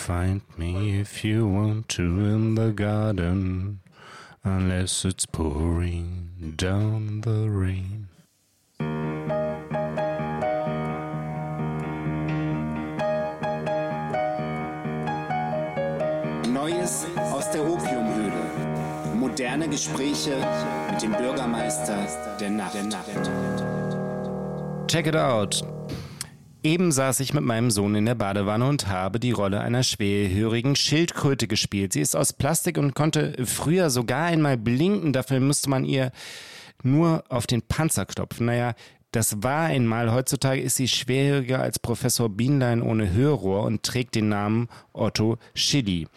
[0.00, 3.80] find me if you want to in the garden,
[4.42, 8.08] unless it's pouring down the rain.
[16.48, 19.14] Neues aus der Opiumhöhle.
[19.16, 20.36] Moderne Gespräche
[20.90, 21.98] mit dem Bürgermeister
[22.40, 22.74] der Nacht.
[24.88, 25.62] Check it out.
[26.62, 30.76] Eben saß ich mit meinem Sohn in der Badewanne und habe die Rolle einer schwerhörigen
[30.76, 31.94] Schildkröte gespielt.
[31.94, 35.14] Sie ist aus Plastik und konnte früher sogar einmal blinken.
[35.14, 36.12] Dafür musste man ihr
[36.82, 38.46] nur auf den Panzer klopfen.
[38.46, 38.74] Naja,
[39.10, 40.12] das war einmal.
[40.12, 46.08] Heutzutage ist sie schwerhöriger als Professor Bienlein ohne Hörrohr und trägt den Namen Otto Schilly.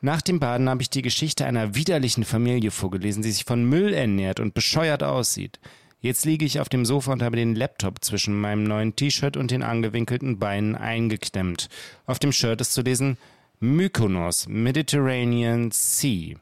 [0.00, 3.92] Nach dem Baden habe ich die Geschichte einer widerlichen Familie vorgelesen, die sich von Müll
[3.94, 5.58] ernährt und bescheuert aussieht.
[6.02, 9.52] Jetzt liege ich auf dem Sofa und habe den Laptop zwischen meinem neuen T-Shirt und
[9.52, 11.68] den angewinkelten Beinen eingeklemmt.
[12.06, 13.18] Auf dem Shirt ist zu lesen
[13.60, 16.34] Mykonos, Mediterranean Sea.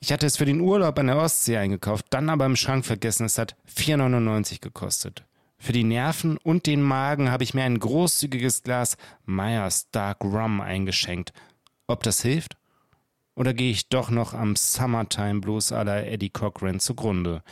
[0.00, 3.26] Ich hatte es für den Urlaub an der Ostsee eingekauft, dann aber im Schrank vergessen,
[3.26, 5.22] es hat 4,99 gekostet.
[5.56, 10.60] Für die Nerven und den Magen habe ich mir ein großzügiges Glas Myers Dark Rum
[10.60, 11.32] eingeschenkt.
[11.86, 12.56] Ob das hilft?
[13.36, 17.44] Oder gehe ich doch noch am Summertime Blues la Eddie Cochran zugrunde?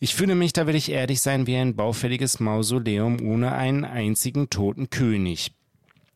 [0.00, 4.48] Ich fühle mich, da will ich ehrlich sein, wie ein baufälliges Mausoleum ohne einen einzigen
[4.48, 5.50] toten König.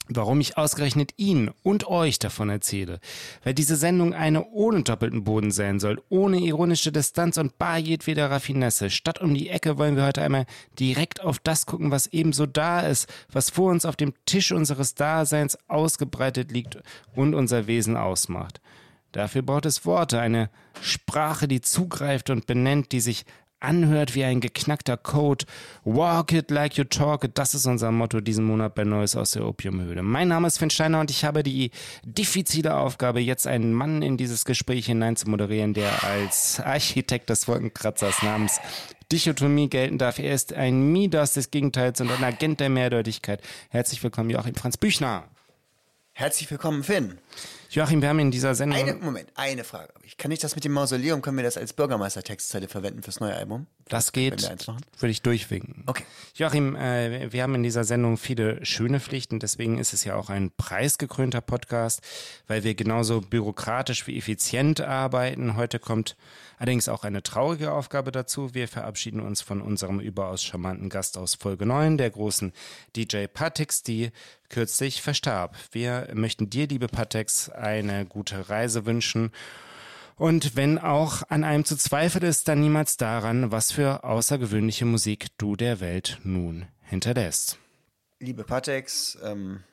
[0.08, 3.00] Warum ich ausgerechnet ihn und euch davon erzähle.
[3.42, 8.30] Weil diese Sendung eine ohne doppelten Boden sein soll, ohne ironische Distanz und bar jedweder
[8.30, 8.88] Raffinesse.
[8.88, 10.47] Statt um die Ecke wollen wir heute einmal
[10.78, 14.94] direkt auf das gucken, was ebenso da ist, was vor uns auf dem Tisch unseres
[14.94, 16.78] Daseins ausgebreitet liegt
[17.16, 18.60] und unser Wesen ausmacht.
[19.12, 23.25] Dafür braucht es Worte, eine Sprache, die zugreift und benennt, die sich
[23.63, 25.45] anhört wie ein geknackter Code.
[25.85, 27.33] Walk it like you talk it.
[27.35, 30.03] Das ist unser Motto diesen Monat bei Neues aus der Opiumhöhle.
[30.03, 31.71] Mein Name ist Finn Steiner und ich habe die
[32.05, 37.49] diffizile Aufgabe, jetzt einen Mann in dieses Gespräch hinein zu moderieren, der als Architekt des
[37.49, 38.61] Wolkenkratzers namens
[39.11, 40.19] Dichotomie gelten darf.
[40.19, 43.43] Er ist ein Midas des Gegenteils und ein Agent der Mehrdeutigkeit.
[43.69, 45.25] Herzlich willkommen, Joachim Franz Büchner.
[46.12, 47.19] Herzlich willkommen, Finn.
[47.72, 48.78] Joachim, wir haben in dieser Sendung.
[48.78, 49.94] Eine, Moment, eine Frage.
[50.19, 53.66] Kann ich das mit dem Mausoleum, können wir das als Bürgermeister-Textzeile verwenden fürs neue Album?
[53.88, 55.84] Das geht, würde ich durchwinken.
[55.87, 56.04] Okay.
[56.34, 60.31] Joachim, äh, wir haben in dieser Sendung viele schöne Pflichten, deswegen ist es ja auch
[60.31, 62.00] ein preisgekrönter Podcast,
[62.47, 65.56] weil wir genauso bürokratisch wie effizient arbeiten.
[65.56, 66.16] Heute kommt
[66.59, 68.54] allerdings auch eine traurige Aufgabe dazu.
[68.54, 72.53] Wir verabschieden uns von unserem überaus charmanten Gast aus Folge 9, der großen
[72.97, 74.10] DJ Patix, die
[74.48, 75.56] kürzlich verstarb.
[75.72, 79.32] Wir möchten dir, liebe Patex, eine gute Reise wünschen.
[80.17, 85.27] Und wenn auch an einem zu zweifeln ist, dann niemals daran, was für außergewöhnliche Musik
[85.39, 87.59] du der Welt nun hinterlässt.
[88.21, 89.65] Liebe Patex, ähm,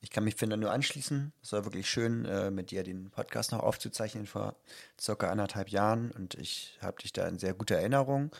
[0.00, 1.32] ich kann mich Finder nur anschließen.
[1.42, 4.56] Es war wirklich schön, äh, mit dir den Podcast noch aufzuzeichnen vor
[5.00, 6.10] circa anderthalb Jahren.
[6.12, 8.30] Und ich habe dich da in sehr guter Erinnerung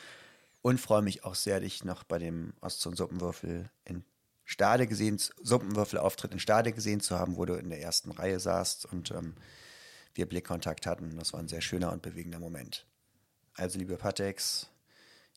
[0.62, 4.04] und freue mich auch sehr, dich noch bei dem Ost- und Suppenwürfel in
[4.44, 8.86] Stade gesehen, Suppenwürfelauftritt in Stade gesehen zu haben, wo du in der ersten Reihe saßt
[8.86, 9.34] und ähm,
[10.18, 11.16] wir Blickkontakt hatten.
[11.16, 12.86] Das war ein sehr schöner und bewegender Moment.
[13.54, 14.68] Also, liebe Patex,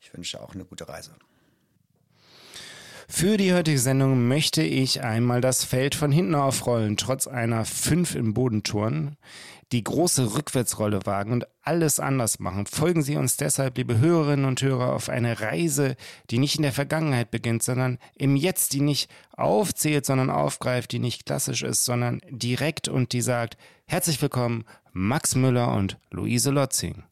[0.01, 1.15] ich wünsche auch eine gute Reise.
[3.07, 8.15] Für die heutige Sendung möchte ich einmal das Feld von hinten aufrollen, trotz einer 5
[8.15, 9.17] im Bodenturn,
[9.71, 12.65] die große Rückwärtsrolle wagen und alles anders machen.
[12.65, 15.95] Folgen Sie uns deshalb, liebe Hörerinnen und Hörer, auf eine Reise,
[16.29, 20.99] die nicht in der Vergangenheit beginnt, sondern im Jetzt, die nicht aufzählt, sondern aufgreift, die
[20.99, 27.03] nicht klassisch ist, sondern direkt und die sagt, herzlich willkommen, Max Müller und Luise Lotzing.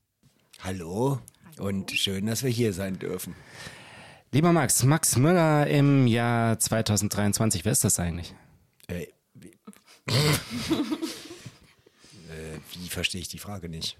[0.59, 1.19] Hallo
[1.58, 3.36] und schön, dass wir hier sein dürfen.
[4.31, 8.36] Lieber Max, Max Müller im Jahr 2023, wer ist das eigentlich?
[8.88, 9.08] Äh,
[12.74, 13.97] wie, verstehe ich die Frage nicht?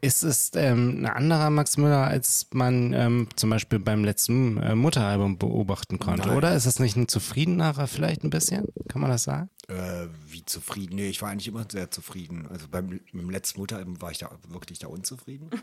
[0.00, 4.74] Ist es ähm, ein anderer Max Müller, als man ähm, zum Beispiel beim letzten äh,
[4.74, 6.36] Mutteralbum beobachten konnte, Nein.
[6.36, 6.54] oder?
[6.54, 8.66] Ist das nicht ein zufriedenerer vielleicht ein bisschen?
[8.88, 9.48] Kann man das sagen?
[9.68, 10.96] Äh, wie zufrieden?
[10.96, 12.46] Nee, ich war eigentlich immer sehr zufrieden.
[12.50, 15.50] Also beim, beim letzten Mutteralbum war ich da wirklich da unzufrieden.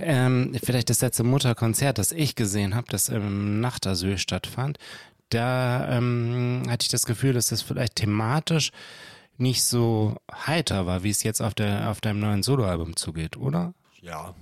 [0.00, 4.78] Ähm, vielleicht das letzte Mutterkonzert, das ich gesehen habe, das im Nachtasyl stattfand.
[5.30, 8.70] Da ähm, hatte ich das Gefühl, dass das vielleicht thematisch
[9.38, 13.72] nicht so heiter war, wie es jetzt auf, der, auf deinem neuen Soloalbum zugeht, oder?
[14.02, 14.34] Ja.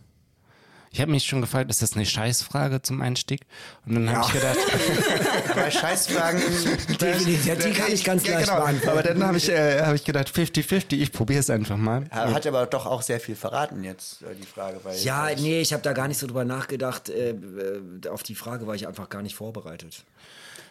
[0.93, 3.43] Ich habe mich schon gefragt, ist das eine Scheißfrage zum Einstieg?
[3.85, 4.57] Und dann habe ich gedacht,
[5.51, 6.41] Aber Scheißfragen.
[7.01, 8.61] Definitiv, die kann ich ganz Ja, leicht genau.
[8.61, 8.89] beantworten.
[8.89, 12.09] aber dann habe ich, äh, hab ich gedacht, 50-50, ich probiere es einfach mal.
[12.11, 14.81] Hat aber doch auch sehr viel verraten jetzt, äh, die Frage.
[14.85, 17.11] Weil Ja, nee, ich habe da gar nicht so drüber nachgedacht.
[17.11, 20.03] Äh, äh, auf die Frage war ich einfach gar nicht vorbereitet.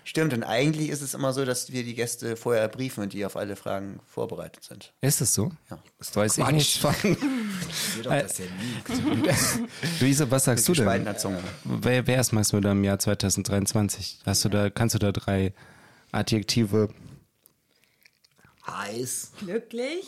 [0.07, 3.25] Stimmt, und eigentlich ist es immer so, dass wir die Gäste vorher briefen und die
[3.25, 4.93] auf alle Fragen vorbereitet sind.
[5.01, 5.51] Ist es so?
[5.67, 5.79] Ja.
[5.97, 6.85] Das weiß ich nicht.
[7.97, 10.01] Ich doch, dass der liegt.
[10.01, 11.07] Luise, was sagst du denn?
[11.63, 14.19] Wer, wer ist Maximilian im Jahr 2023?
[14.25, 15.53] Hast du da, kannst du da drei
[16.11, 16.89] Adjektive?
[18.67, 19.31] Heiß.
[19.39, 20.05] Glücklich,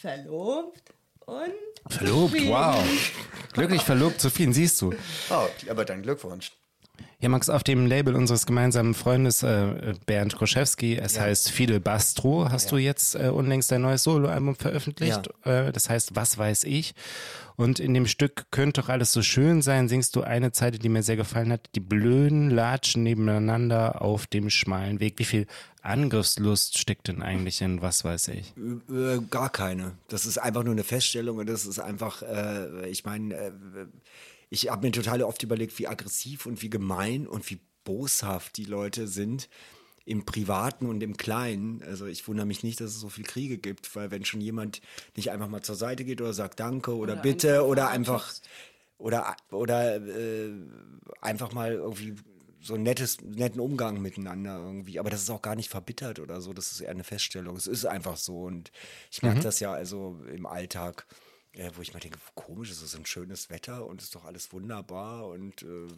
[0.00, 0.94] verlobt
[1.26, 1.52] und
[1.88, 2.82] Verlobt, wow.
[3.52, 4.94] Glücklich verlobt, Sophien, siehst du.
[5.30, 6.52] Oh, aber dann Glückwunsch.
[7.18, 12.50] Ja, Max, auf dem Label unseres gemeinsamen Freundes äh, Bernd Groschewski, es heißt Fidel Bastro,
[12.50, 15.30] hast du jetzt äh, unlängst dein neues Soloalbum veröffentlicht.
[15.44, 16.94] Äh, das heißt Was weiß ich.
[17.56, 20.90] Und in dem Stück Könnte doch alles so schön sein, singst du eine Zeile, die
[20.90, 21.70] mir sehr gefallen hat.
[21.74, 25.18] Die Blöden latschen nebeneinander auf dem schmalen Weg.
[25.18, 25.46] Wie viel
[25.80, 28.52] Angriffslust steckt denn eigentlich in Was weiß ich?
[28.90, 29.92] Äh, gar keine.
[30.08, 33.52] Das ist einfach nur eine Feststellung und das ist einfach, äh, ich meine, äh,
[34.50, 38.64] ich habe mir total oft überlegt, wie aggressiv und wie gemein und wie boshaft die
[38.64, 39.48] Leute sind
[40.04, 41.82] im Privaten und im Kleinen.
[41.82, 44.80] Also ich wundere mich nicht, dass es so viel Kriege gibt, weil wenn schon jemand
[45.16, 48.32] nicht einfach mal zur Seite geht oder sagt Danke oder, Oder Bitte einfach oder einfach
[48.98, 50.52] oder oder äh,
[51.20, 52.14] einfach mal irgendwie
[52.60, 54.98] so ein nettes, netten Umgang miteinander irgendwie.
[54.98, 56.52] Aber das ist auch gar nicht verbittert oder so.
[56.52, 57.56] Das ist eher eine Feststellung.
[57.56, 58.42] Es ist einfach so.
[58.42, 58.72] Und
[59.10, 61.06] ich merke das ja also im Alltag,
[61.56, 64.24] äh, wo ich mir denke, komisch, es ist ein schönes Wetter und es ist doch
[64.24, 65.88] alles wunderbar und äh,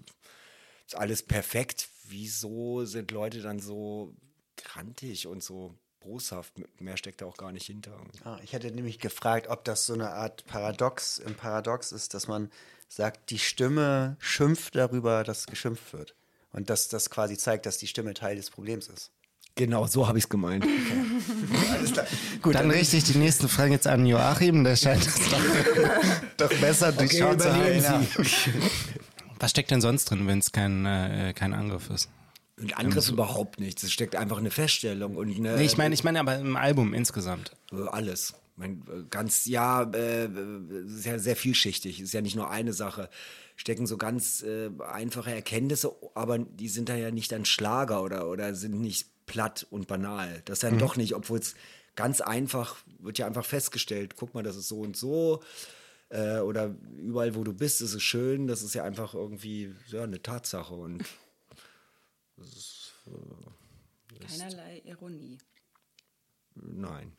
[0.86, 1.88] ist alles perfekt.
[2.04, 4.14] Wieso sind Leute dann so
[4.56, 6.54] grantig und so boshaft?
[6.80, 8.00] Mehr steckt da auch gar nicht hinter.
[8.24, 12.28] Ah, ich hätte nämlich gefragt, ob das so eine Art Paradox im Paradox ist, dass
[12.28, 12.50] man
[12.88, 16.14] sagt, die Stimme schimpft darüber, dass geschimpft wird.
[16.50, 19.10] Und dass das quasi zeigt, dass die Stimme Teil des Problems ist.
[19.58, 20.64] Genau, so habe ich es gemeint.
[21.72, 22.06] Alles klar.
[22.42, 24.62] Gut, dann richte ich die nächsten Fragen jetzt an Joachim.
[24.62, 25.40] Der scheint es doch,
[26.48, 28.06] doch besser durchschaut zu haben.
[29.40, 32.08] Was steckt denn sonst drin, wenn es kein, äh, kein Angriff ist?
[32.60, 33.82] Und Angriff überhaupt nichts.
[33.82, 36.94] Es steckt einfach eine Feststellung und eine, Nee, ich meine, ich meine aber im Album
[36.94, 37.50] insgesamt.
[37.72, 38.34] Äh, Alles.
[38.54, 40.28] Mein, äh, ganz, ja, äh,
[40.84, 42.00] sehr, sehr vielschichtig.
[42.00, 43.10] Ist ja nicht nur eine Sache.
[43.56, 48.28] Stecken so ganz äh, einfache Erkenntnisse, aber die sind da ja nicht ein Schlager oder,
[48.28, 50.42] oder sind nicht platt und banal.
[50.46, 51.54] Das dann doch nicht, obwohl es
[51.94, 55.42] ganz einfach, wird ja einfach festgestellt, guck mal, das ist so und so.
[56.08, 58.48] Äh, oder überall, wo du bist, ist es schön.
[58.48, 60.74] Das ist ja einfach irgendwie ja, eine Tatsache.
[60.74, 61.04] Und
[64.26, 65.38] keinerlei Ironie.
[66.54, 67.17] nein.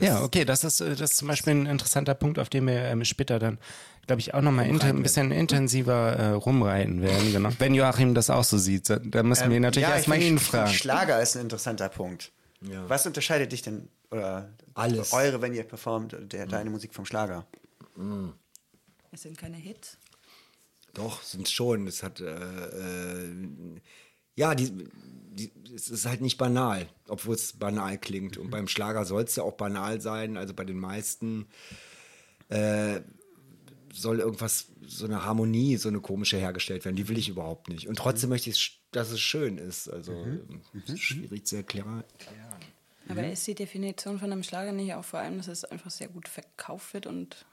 [0.00, 2.84] Ja, okay, das ist, äh, das ist zum Beispiel ein interessanter Punkt, auf den wir
[2.84, 3.58] ähm, später dann,
[4.06, 7.32] glaube ich, auch nochmal ein bisschen intensiver äh, rumreiten werden.
[7.32, 7.50] Genau.
[7.58, 10.26] Wenn Joachim das auch so sieht, da- da müssen wir natürlich Ähm, Ja, erstmal ich
[10.28, 10.72] ihn fragen.
[10.72, 12.32] Schlager ist ein interessanter Punkt.
[12.62, 12.88] Ja.
[12.88, 15.12] Was unterscheidet dich denn, oder Alles.
[15.12, 17.46] eure, wenn ihr performt, der, deine Musik vom Schlager?
[19.12, 19.96] Es sind keine Hits.
[20.94, 21.86] Doch, sind schon.
[21.86, 23.28] Es hat, äh, äh,
[24.38, 24.70] ja, die,
[25.32, 28.38] die, es ist halt nicht banal, obwohl es banal klingt.
[28.38, 30.36] Und beim Schlager soll es ja auch banal sein.
[30.36, 31.48] Also bei den meisten
[32.48, 33.00] äh,
[33.92, 36.94] soll irgendwas, so eine Harmonie, so eine komische hergestellt werden.
[36.94, 37.88] Die will ich überhaupt nicht.
[37.88, 39.88] Und trotzdem möchte ich, dass es schön ist.
[39.88, 40.24] Also
[40.72, 42.04] es ist schwierig zu erklären.
[43.08, 46.08] Aber ist die Definition von einem Schlager nicht auch vor allem, dass es einfach sehr
[46.08, 47.44] gut verkauft wird und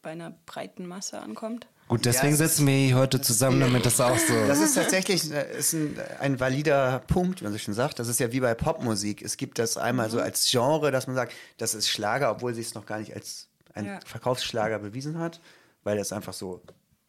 [0.00, 1.66] bei einer breiten Masse ankommt?
[1.88, 4.32] Gut, deswegen Ja, sitzen wir hier heute zusammen, damit das auch so.
[4.46, 7.98] Das ist tatsächlich äh, ist ein, ein valider Punkt, wie man so schon sagt.
[7.98, 9.20] Das ist ja wie bei Popmusik.
[9.20, 12.66] Es gibt das einmal so als Genre, dass man sagt, das ist Schlager, obwohl sich
[12.68, 14.00] es noch gar nicht als ein Ja.
[14.06, 15.40] Verkaufsschlager bewiesen hat,
[15.84, 16.62] weil das einfach so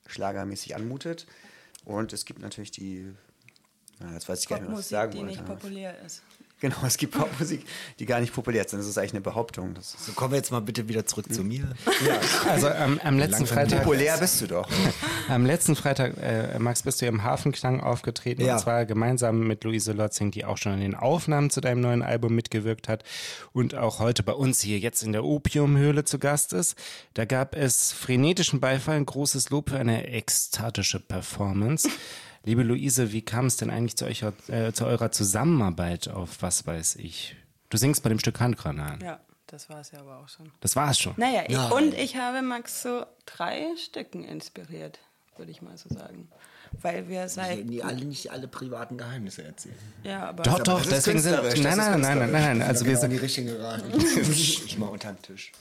[0.07, 1.27] schlagermäßig anmutet.
[1.85, 3.13] Und es gibt natürlich die,
[3.99, 5.31] na, jetzt weiß ich gar nicht mehr, was ich Popmusik, sagen die wollte.
[5.31, 6.23] nicht populär ist.
[6.63, 7.65] Genau, es gibt Popmusik,
[7.99, 8.79] die gar nicht populär sind.
[8.79, 9.75] Das ist eigentlich eine Behauptung.
[9.81, 11.67] So, kommen wir jetzt mal bitte wieder zurück zu mir.
[12.47, 13.79] Also am, am letzten Freitag.
[13.83, 14.69] populär bist du doch.
[15.27, 18.53] Am letzten Freitag, äh, Max, bist du im Hafenklang aufgetreten Ja.
[18.53, 22.01] und zwar gemeinsam mit Luise Lotzing, die auch schon an den Aufnahmen zu deinem neuen
[22.01, 23.03] Album mitgewirkt hat
[23.51, 26.75] und auch heute bei uns hier jetzt in der Opiumhöhle zu Gast ist.
[27.13, 31.89] Da gab es frenetischen Beifall, großes Lob für eine ekstatische Performance.
[32.45, 36.67] Liebe Luise, wie kam es denn eigentlich zu, euch, äh, zu eurer Zusammenarbeit auf Was
[36.67, 37.37] weiß ich?
[37.69, 39.01] Du singst bei dem Stück Handgranaten.
[39.01, 40.51] Ja, das war es ja aber auch schon.
[40.59, 41.13] Das war's schon.
[41.15, 44.99] Naja, ich, und ich habe Max zu drei Stücken inspiriert,
[45.37, 46.27] würde ich mal so sagen.
[46.81, 47.69] Weil wir seit.
[47.69, 49.77] Die alle nicht alle privaten Geheimnisse erzählen.
[50.03, 50.43] Ja, aber.
[50.43, 51.35] Doch, doch, deswegen sind.
[51.35, 52.61] Nein, nein, nein, nein, nein, nein.
[52.61, 53.11] Also wir in sind.
[53.11, 53.89] die Richtung geraten.
[54.01, 55.53] ich mal unter den Tisch.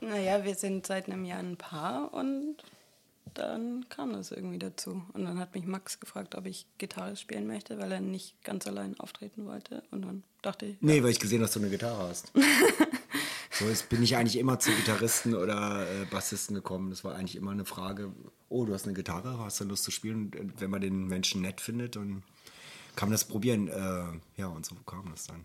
[0.00, 2.56] Naja, wir sind seit einem Jahr ein Paar und
[3.34, 5.02] dann kam das irgendwie dazu.
[5.12, 8.66] Und dann hat mich Max gefragt, ob ich Gitarre spielen möchte, weil er nicht ganz
[8.66, 9.82] allein auftreten wollte.
[9.90, 12.32] Und dann dachte ich, Nee, weil ich gesehen habe, dass du eine Gitarre hast.
[13.50, 16.90] so jetzt bin ich eigentlich immer zu Gitarristen oder äh, Bassisten gekommen.
[16.90, 18.12] Das war eigentlich immer eine Frage,
[18.48, 20.32] oh, du hast eine Gitarre, hast du Lust zu spielen?
[20.38, 22.22] Und wenn man den Menschen nett findet, dann
[22.96, 23.68] kann man das probieren.
[23.68, 25.44] Äh, ja, und so kam das dann.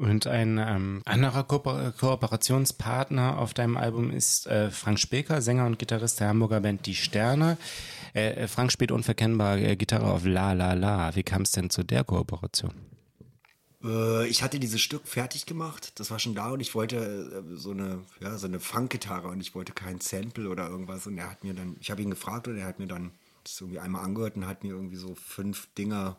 [0.00, 5.78] Und ein ähm, anderer Ko Kooperationspartner auf deinem Album ist äh, Frank Speker, Sänger und
[5.78, 7.58] Gitarrist der Hamburger Band Die Sterne.
[8.14, 11.14] Äh, Frank spielt unverkennbar äh, Gitarre auf La La La.
[11.16, 12.72] Wie kam es denn zu der Kooperation?
[13.84, 17.56] Äh, ich hatte dieses Stück fertig gemacht, das war schon da und ich wollte äh,
[17.56, 21.30] so eine, ja, so eine Funk-Gitarre und ich wollte kein Sample oder irgendwas und er
[21.30, 23.10] hat mir dann, ich habe ihn gefragt und er hat mir dann
[23.44, 26.16] das irgendwie einmal angehört und hat mir irgendwie so fünf Dinger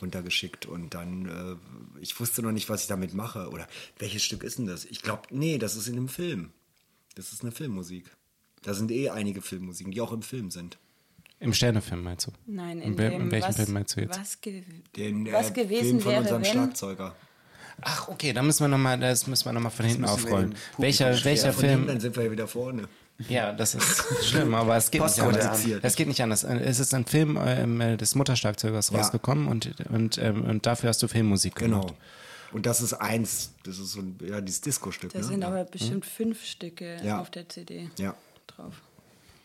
[0.00, 3.66] runtergeschickt und dann, äh, ich wusste noch nicht, was ich damit mache oder
[3.98, 4.84] welches Stück ist denn das?
[4.84, 6.50] Ich glaube, nee, das ist in einem Film.
[7.14, 8.04] Das ist eine Filmmusik.
[8.62, 10.78] Da sind eh einige Filmmusiken, die auch im Film sind.
[11.40, 12.32] Im Sternefilm meinst du?
[12.46, 14.18] Nein, in, in, in dem, welchem was, Film meinst du jetzt?
[14.18, 14.64] Was, ge
[14.96, 16.50] Den äh, was gewesen Film von wäre, unserem wenn...
[16.50, 17.16] Schlagzeuger.
[17.80, 20.24] Ach, okay, da müssen wir nochmal, das müssen wir noch mal von hinten müssen wir
[20.24, 20.54] aufrollen.
[20.78, 21.86] Welcher, welcher Von hinten, Film?
[21.86, 22.88] dann sind wir ja wieder vorne.
[23.28, 25.64] Ja, das ist schlimm, aber es geht nicht anders.
[25.82, 26.44] Es geht nicht anders.
[26.44, 28.98] Es ist ein Film ähm, äh, des Mutterschlagzeugers Ja.
[28.98, 31.88] rausgekommen und, und, ähm, und dafür hast du Filmmusik gemacht.
[31.88, 31.98] Genau.
[32.52, 35.12] Und das ist eins, das ist so ein, ja, dieses Disco-Stück.
[35.12, 35.24] Da ne?
[35.24, 37.20] sind aber bestimmt fünf Stücke Ja.
[37.20, 38.14] auf der CD ja.
[38.46, 38.74] drauf.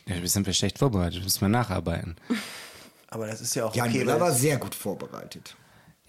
[0.06, 2.16] Ja, wir sind wir schlecht vorbereitet, müssen wir nacharbeiten.
[3.08, 4.00] Aber das ist ja auch Jan okay.
[4.00, 5.56] Müller war sehr gut vorbereitet.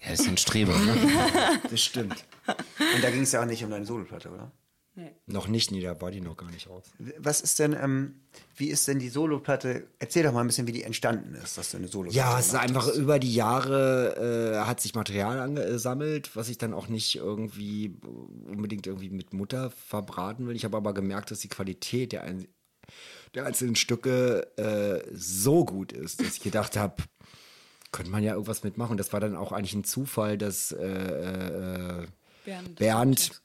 [0.01, 0.97] Ja, das ist ein Streber, ne?
[1.69, 2.25] Das stimmt.
[2.47, 4.51] Und da ging es ja auch nicht um deine Soloplatte, oder?
[4.97, 5.11] Nee.
[5.27, 6.85] noch nicht, nee, da war die noch gar nicht raus.
[7.17, 8.21] Was ist denn, ähm,
[8.55, 9.87] wie ist denn die Soloplatte?
[9.99, 12.47] Erzähl doch mal ein bisschen, wie die entstanden ist, dass du eine Soloplatte Ja, es
[12.47, 12.95] ist einfach hast.
[12.95, 17.93] über die Jahre äh, hat sich Material angesammelt, was ich dann auch nicht irgendwie
[18.47, 20.55] unbedingt irgendwie mit Mutter verbraten will.
[20.55, 22.47] Ich habe aber gemerkt, dass die Qualität der, ein,
[23.33, 27.03] der einzelnen Stücke äh, so gut ist, dass ich gedacht habe,
[27.91, 28.95] könnte man ja irgendwas mitmachen.
[28.95, 32.07] Das war dann auch eigentlich ein Zufall, dass äh, äh,
[32.45, 32.75] Bernd.
[32.75, 33.41] Bernd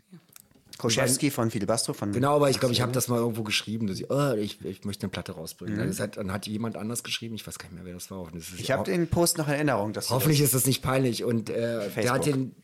[0.81, 3.87] Koschewski von Fidel Bastro von Genau, aber ich glaube, ich habe das mal irgendwo geschrieben,
[3.87, 5.77] dass ich, oh, ich, ich möchte eine Platte rausbringen.
[5.77, 5.99] Mhm.
[5.99, 8.27] Hat, dann hat jemand anders geschrieben, ich weiß gar nicht mehr, wer das war.
[8.33, 11.25] Das Ich habe den Post noch in Erinnerung, Hoffentlich das, ist das nicht peinlich.
[11.25, 12.55] Und äh, der hat den,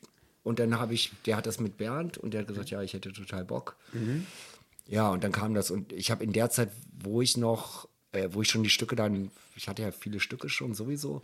[0.42, 2.94] und dann habe ich, der hat das mit Bernd und der hat gesagt, ja, ich
[2.94, 3.76] hätte total Bock.
[4.86, 6.70] Ja, und dann kam das und ich habe in der Zeit,
[7.02, 10.48] wo ich noch, äh, wo ich schon die Stücke dann, ich hatte ja viele Stücke
[10.48, 11.22] schon sowieso,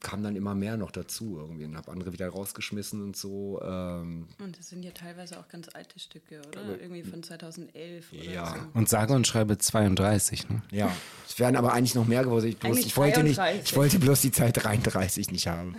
[0.00, 3.60] kam dann immer mehr noch dazu irgendwie und habe andere wieder rausgeschmissen und so.
[3.62, 6.80] Ähm, Und das sind ja teilweise auch ganz alte Stücke, oder?
[6.80, 8.46] Irgendwie von 2011 oder Ja.
[8.54, 8.78] so.
[8.78, 10.62] Und sage und schreibe 32, ne?
[10.70, 10.90] ja,
[11.26, 12.46] es wären aber eigentlich noch mehr geworden.
[12.46, 13.70] Ich, bloß, ich, wollte nicht, 33.
[13.70, 15.76] ich wollte bloß die Zeit 33 nicht haben.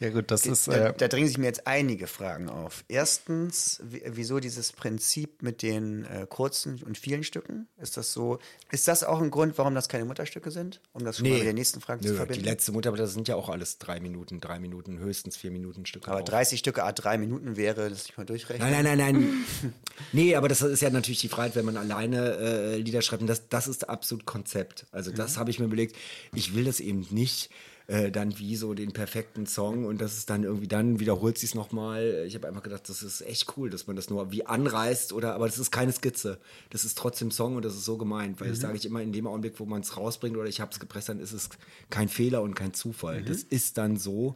[0.00, 0.68] Ja gut, das ist...
[0.68, 2.84] da, da drängen sich mir jetzt einige Fragen auf.
[2.88, 7.66] Erstens, wie- wieso dieses Prinzip mit den äh, kurzen und vielen Stücken?
[7.80, 8.38] Ist das so?
[8.70, 10.80] Ist das auch ein Grund, warum das keine Mutterstücke sind?
[10.92, 12.42] Um das schon mal mit der nächsten Frage zu Nö, verbinden.
[12.44, 15.84] die letzte Mutter, das sind ja auch alles drei Minuten, drei Minuten, höchstens vier Minuten
[15.86, 16.10] Stücke.
[16.10, 16.24] aber auch.
[16.24, 18.70] 30 Stücke, a drei Minuten wäre, das ich mal durchrechnen.
[18.70, 19.14] Nein, nein, nein,
[19.62, 19.72] nein.
[20.12, 23.22] nee, aber das ist ja natürlich die Freiheit, wenn man alleine äh, Lieder schreibt.
[23.22, 24.86] Und das, das ist absolut Konzept.
[24.92, 25.96] Also das habe ich mir überlegt.
[26.34, 27.50] Ich will das eben nicht
[27.88, 31.46] äh, dann wie so den perfekten Song und das ist dann irgendwie, dann wiederholt sie
[31.46, 32.24] es nochmal.
[32.26, 35.34] Ich habe einfach gedacht, das ist echt cool, dass man das nur wie anreißt oder,
[35.34, 36.38] aber das ist keine Skizze.
[36.68, 39.12] Das ist trotzdem Song und das ist so gemeint, weil das sage ich immer in
[39.12, 41.48] dem Augenblick, wo man es rausbringt oder ich habe es gepresst, dann ist es
[41.88, 43.22] kein Fehler und kein Zufall.
[43.22, 44.34] Das ist dann so.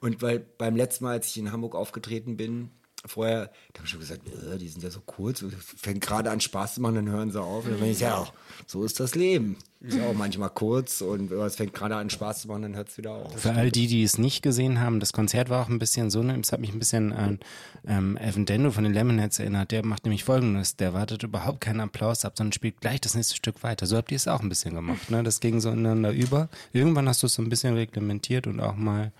[0.00, 2.70] Und weil beim letzten Mal, als ich in Hamburg aufgetreten bin,
[3.06, 6.30] vorher, da habe ich schon gesagt, äh, die sind ja so kurz, und fängt gerade
[6.30, 7.64] an Spaß zu machen, dann hören sie auf.
[7.64, 8.26] Und dann bin ich, ja,
[8.66, 9.56] so ist das Leben.
[9.80, 12.88] Ist ja auch manchmal kurz und es fängt gerade an Spaß zu machen, dann hört
[12.88, 13.38] es wieder auf.
[13.38, 16.22] Für all die, die es nicht gesehen haben, das Konzert war auch ein bisschen so,
[16.22, 17.38] ne, es hat mich ein bisschen an
[17.86, 19.72] ähm, Evan Dendo von den Lemonheads erinnert.
[19.72, 23.36] Der macht nämlich folgendes, der wartet überhaupt keinen Applaus ab, sondern spielt gleich das nächste
[23.36, 23.84] Stück weiter.
[23.84, 25.22] So habt ihr es auch ein bisschen gemacht, ne?
[25.22, 26.48] Das ging so ineinander über.
[26.72, 29.12] Irgendwann hast du es so ein bisschen reglementiert und auch mal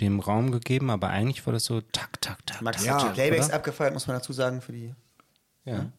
[0.00, 2.60] dem Raum gegeben, aber eigentlich war das so tak, tak, tak.
[2.62, 3.54] Max Ja, hat die Playbacks oder?
[3.56, 4.94] abgefeiert, muss man dazu sagen, für die.
[5.64, 5.90] Ja.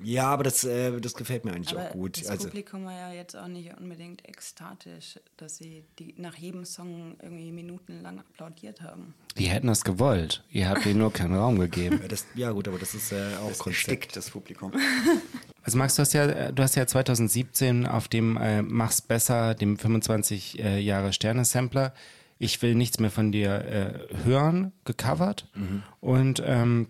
[0.00, 2.20] Ja, aber das, äh, das gefällt mir eigentlich Aber auch gut.
[2.20, 6.64] das Also, Publikum war ja jetzt auch nicht unbedingt ekstatisch, dass sie die nach jedem
[6.64, 9.14] Song irgendwie minutenlang applaudiert haben.
[9.36, 10.44] Die hätten das gewollt.
[10.50, 12.00] Ihr habt ihnen nur keinen Raum gegeben.
[12.08, 13.88] das, ja gut, aber das ist äh, auch Das Konzept.
[13.88, 14.72] erstickt das Publikum.
[15.64, 19.76] Also Max, du hast ja, du hast ja 2017 auf dem äh, Mach's besser, dem
[19.76, 21.92] 25 äh, Jahre Sterne Sampler,
[22.38, 25.48] ich will nichts mehr von dir äh, hören, gecovert.
[26.00, 26.88] Und ähm,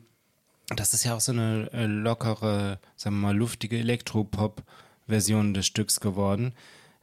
[0.75, 6.00] das ist ja auch so eine äh, lockere, sagen wir mal, luftige Elektropop-Version des Stücks
[6.00, 6.52] geworden.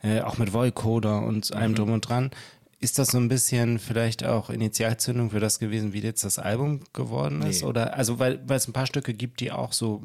[0.04, 2.30] Äh, auch mit Voicoder und allem drum und dran.
[2.80, 6.82] Ist das so ein bisschen vielleicht auch Initialzündung für das gewesen, wie jetzt das Album
[6.94, 7.62] geworden ist?
[7.62, 7.68] Nee.
[7.68, 10.04] Oder also weil weil es ein paar Stücke gibt, die auch so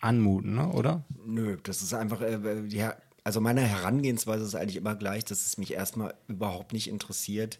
[0.00, 0.68] anmuten, ne?
[0.68, 1.04] oder?
[1.24, 5.58] Nö, das ist einfach, äh, ja, also meine Herangehensweise ist eigentlich immer gleich, dass es
[5.58, 7.58] mich erstmal überhaupt nicht interessiert,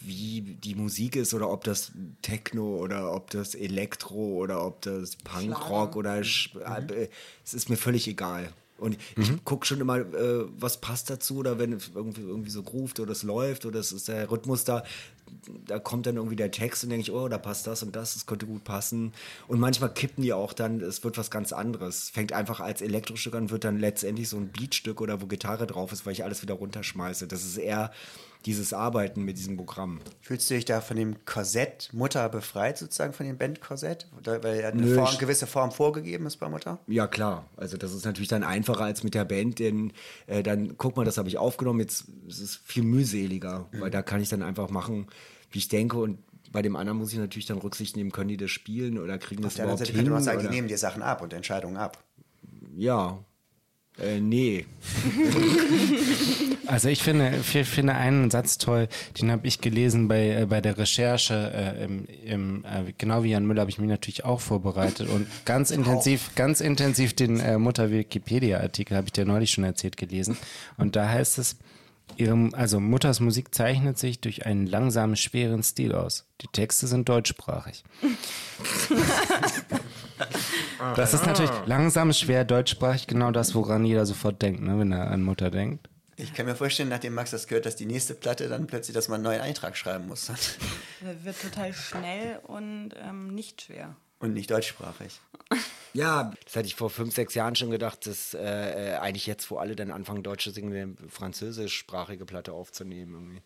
[0.00, 5.16] wie die Musik ist oder ob das Techno oder ob das Elektro oder ob das
[5.16, 7.08] Punkrock oder Sch- äh,
[7.44, 8.52] es ist mir völlig egal.
[8.78, 12.62] Und ich gucke schon immer, äh, was passt dazu oder wenn es irgendwie, irgendwie so
[12.62, 14.84] groovt oder es läuft oder es ist der Rhythmus da,
[15.66, 18.14] da kommt dann irgendwie der Text und denke ich, oh, da passt das und das,
[18.14, 19.12] das könnte gut passen.
[19.48, 22.10] Und manchmal kippen die auch dann, es wird was ganz anderes.
[22.10, 25.92] Fängt einfach als Elektrostück an, wird dann letztendlich so ein Beatstück oder wo Gitarre drauf
[25.92, 27.26] ist, weil ich alles wieder runterschmeiße.
[27.26, 27.92] Das ist eher
[28.46, 30.00] dieses Arbeiten mit diesem Programm.
[30.20, 34.08] Fühlst du dich da von dem Korsett Mutter befreit, sozusagen von dem Bandkorsett?
[34.24, 36.78] Weil ja eine Nö, Form, gewisse Form vorgegeben ist bei Mutter?
[36.86, 37.46] Ja, klar.
[37.56, 39.92] Also das ist natürlich dann einfacher als mit der Band, denn
[40.26, 44.02] äh, dann, guck mal, das habe ich aufgenommen, jetzt ist es viel mühseliger, weil da
[44.02, 45.08] kann ich dann einfach machen,
[45.50, 46.18] wie ich denke und
[46.52, 49.44] bei dem anderen muss ich natürlich dann Rücksicht nehmen, können die das spielen oder kriegen
[49.44, 49.96] Auf das der anderen überhaupt Seite hin?
[49.98, 52.02] könnte man sagen, die nehmen dir Sachen ab und Entscheidungen ab.
[52.76, 53.18] Ja.
[53.98, 54.66] Äh, nee.
[56.66, 58.88] Also ich finde, ich finde einen Satz toll,
[59.20, 61.76] den habe ich gelesen bei, äh, bei der Recherche.
[61.78, 65.28] Äh, im, im, äh, genau wie Jan Müller habe ich mich natürlich auch vorbereitet und
[65.44, 70.36] ganz intensiv, ganz intensiv den äh, Mutter-Wikipedia-Artikel habe ich dir neulich schon erzählt gelesen.
[70.76, 71.56] Und da heißt es,
[72.16, 76.26] ihre, also Mutters Musik zeichnet sich durch einen langsamen, schweren Stil aus.
[76.40, 77.84] Die Texte sind deutschsprachig.
[80.94, 85.10] Das ist natürlich langsam, schwer, deutschsprachig, genau das, woran jeder sofort denkt, ne, wenn er
[85.10, 85.88] an Mutter denkt.
[86.18, 89.08] Ich kann mir vorstellen, nachdem Max das gehört, dass die nächste Platte dann plötzlich, dass
[89.08, 90.30] man einen neuen Eintrag schreiben muss.
[91.22, 93.96] Wird total schnell und ähm, nicht schwer.
[94.18, 95.20] Und nicht deutschsprachig.
[95.92, 99.50] Ja, das hatte ich vor fünf, sechs Jahren schon gedacht, dass äh, äh, eigentlich jetzt,
[99.50, 103.14] wo alle dann anfangen, Deutsche singen, eine französischsprachige Platte aufzunehmen.
[103.14, 103.42] Irgendwie.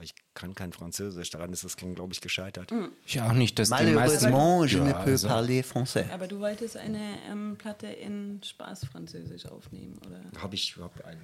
[0.00, 2.72] Ich kann kein Französisch, daran ist das, glaube ich, gescheitert.
[3.06, 4.34] Ich auch nicht, dass die meisten...
[4.66, 6.10] Je ne peux also- parler français.
[6.12, 10.20] Aber du wolltest eine ähm, Platte in Spaß-Französisch aufnehmen, oder?
[10.40, 11.20] Habe ich überhaupt eine.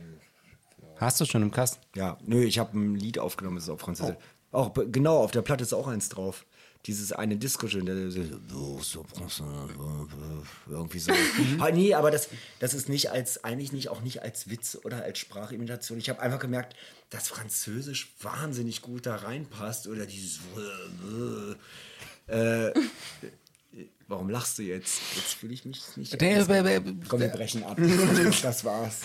[0.96, 1.80] Hast du schon im Kasten?
[1.96, 4.16] Ja, nö, ich habe ein Lied aufgenommen, das ist auf Französisch.
[4.52, 6.46] Auch, be- genau, auf der Platte ist auch eins drauf.
[6.88, 8.22] Dieses eine Disco schön, der so,
[8.80, 9.68] so, so,
[10.70, 11.12] irgendwie so.
[11.58, 12.30] ah, nee, aber das,
[12.60, 15.98] das ist nicht als, eigentlich nicht, auch nicht als Witz oder als Sprachimitation.
[15.98, 16.74] Ich habe einfach gemerkt,
[17.10, 20.40] dass Französisch wahnsinnig gut da reinpasst oder dieses
[22.26, 22.72] äh,
[24.06, 24.98] Warum lachst du jetzt?
[25.14, 26.18] Jetzt fühle ich mich nicht.
[27.06, 27.76] Komm, wir brechen ab.
[28.42, 29.00] das war's.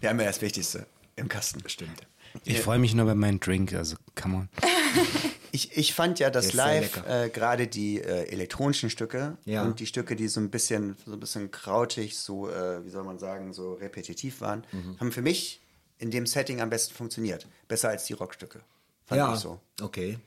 [0.00, 1.66] Wir haben ja das Wichtigste im Kasten.
[1.66, 2.06] Stimmt.
[2.44, 4.48] Ich freue mich nur bei meinem Drink, also come on.
[5.54, 9.62] Ich, ich fand ja, sehr live äh, gerade die äh, elektronischen Stücke Ja.
[9.64, 13.04] und die Stücke, die so ein bisschen, so ein bisschen krautig, so, äh, wie soll
[13.04, 14.98] man sagen, so repetitiv waren, Mhm.
[14.98, 15.60] haben für mich
[15.98, 17.46] in dem Setting am besten funktioniert.
[17.68, 18.60] Besser als die Rockstücke.
[19.04, 19.60] Fand Ja, ich so.
[19.82, 20.18] okay.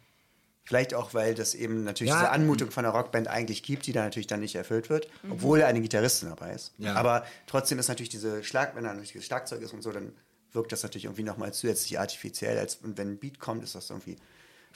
[0.64, 2.20] Vielleicht auch, weil das eben natürlich Ja.
[2.20, 5.62] diese Anmutung von einer Rockband eigentlich gibt, die da natürlich dann nicht erfüllt wird, obwohl
[5.64, 6.74] eine Gitarristin dabei ist.
[6.78, 6.94] Ja.
[6.96, 10.14] Aber trotzdem ist natürlich diese Schlag, wenn da natürlich das Schlagzeug ist und so, dann
[10.54, 12.58] wirkt das natürlich irgendwie nochmal zusätzlich artifiziell.
[12.58, 14.16] Als, und wenn ein Beat kommt, ist das irgendwie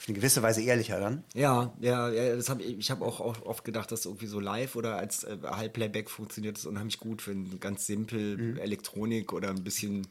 [0.00, 1.24] auf eine gewisse Weise ehrlicher dann.
[1.34, 4.40] Ja, ja, ja das hab ich, ich habe auch, auch oft gedacht, dass irgendwie so
[4.40, 9.62] live oder als äh, Halbplayback funktioniert das unheimlich gut, wenn ganz simpel Elektronik oder ein
[9.62, 10.06] bisschen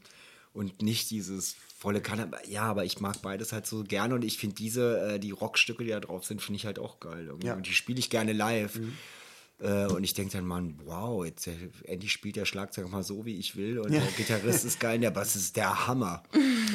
[0.54, 2.30] und nicht dieses volle Kanne.
[2.47, 5.84] Ja, aber ich mag beides halt so gerne und ich finde diese, äh, die Rockstücke,
[5.84, 7.25] die da drauf sind, finde ich halt auch geil.
[7.25, 7.47] Irgendwie.
[7.47, 7.56] Ja.
[7.56, 8.75] Und die spiele ich gerne live.
[8.75, 8.82] Äh,
[9.59, 11.51] und ich denke dann, Mann, wow, jetzt äh,
[11.83, 13.79] endlich spielt der Schlagzeug mal so, wie ich will.
[13.79, 16.23] Und der Gitarrist ist geil, der Bass ist der Hammer.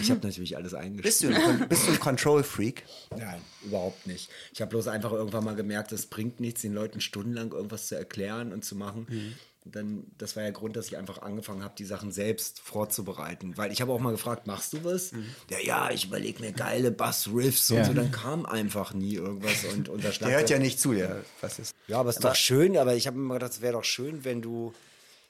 [0.02, 1.02] Ich habe natürlich alles eingespielt.
[1.02, 2.84] Bist du ein, bist du ein Control-Freak?
[3.16, 4.28] Nein, überhaupt nicht.
[4.52, 7.96] Ich habe bloß einfach irgendwann mal gemerkt, es bringt nichts, den Leuten stundenlang irgendwas zu
[7.96, 9.06] erklären und zu machen.
[9.08, 13.56] Und Dann, das war der Grund, dass ich einfach angefangen habe, die Sachen selbst vorzubereiten.
[13.56, 15.12] Weil ich habe auch mal gefragt, machst du was?
[15.48, 17.84] Ja, ja, ich überlege mir geile Bass-Riffs und Ja.
[17.86, 17.94] so.
[17.94, 21.74] Dann kam einfach nie irgendwas und unser Der hört ja nicht zu, der was ist.
[21.86, 24.24] ja, aber es ist doch schön, aber ich habe immer gedacht, es wäre doch schön,
[24.24, 24.74] wenn du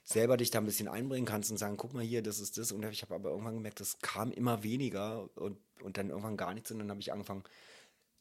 [0.05, 2.73] selber dich da ein bisschen einbringen kannst und sagen, guck mal hier, das ist das.
[2.73, 6.53] Und ich habe aber irgendwann gemerkt, das kam immer weniger und, und dann irgendwann gar
[6.55, 6.73] nichts.
[6.73, 7.45] Und dann habe ich angefangen,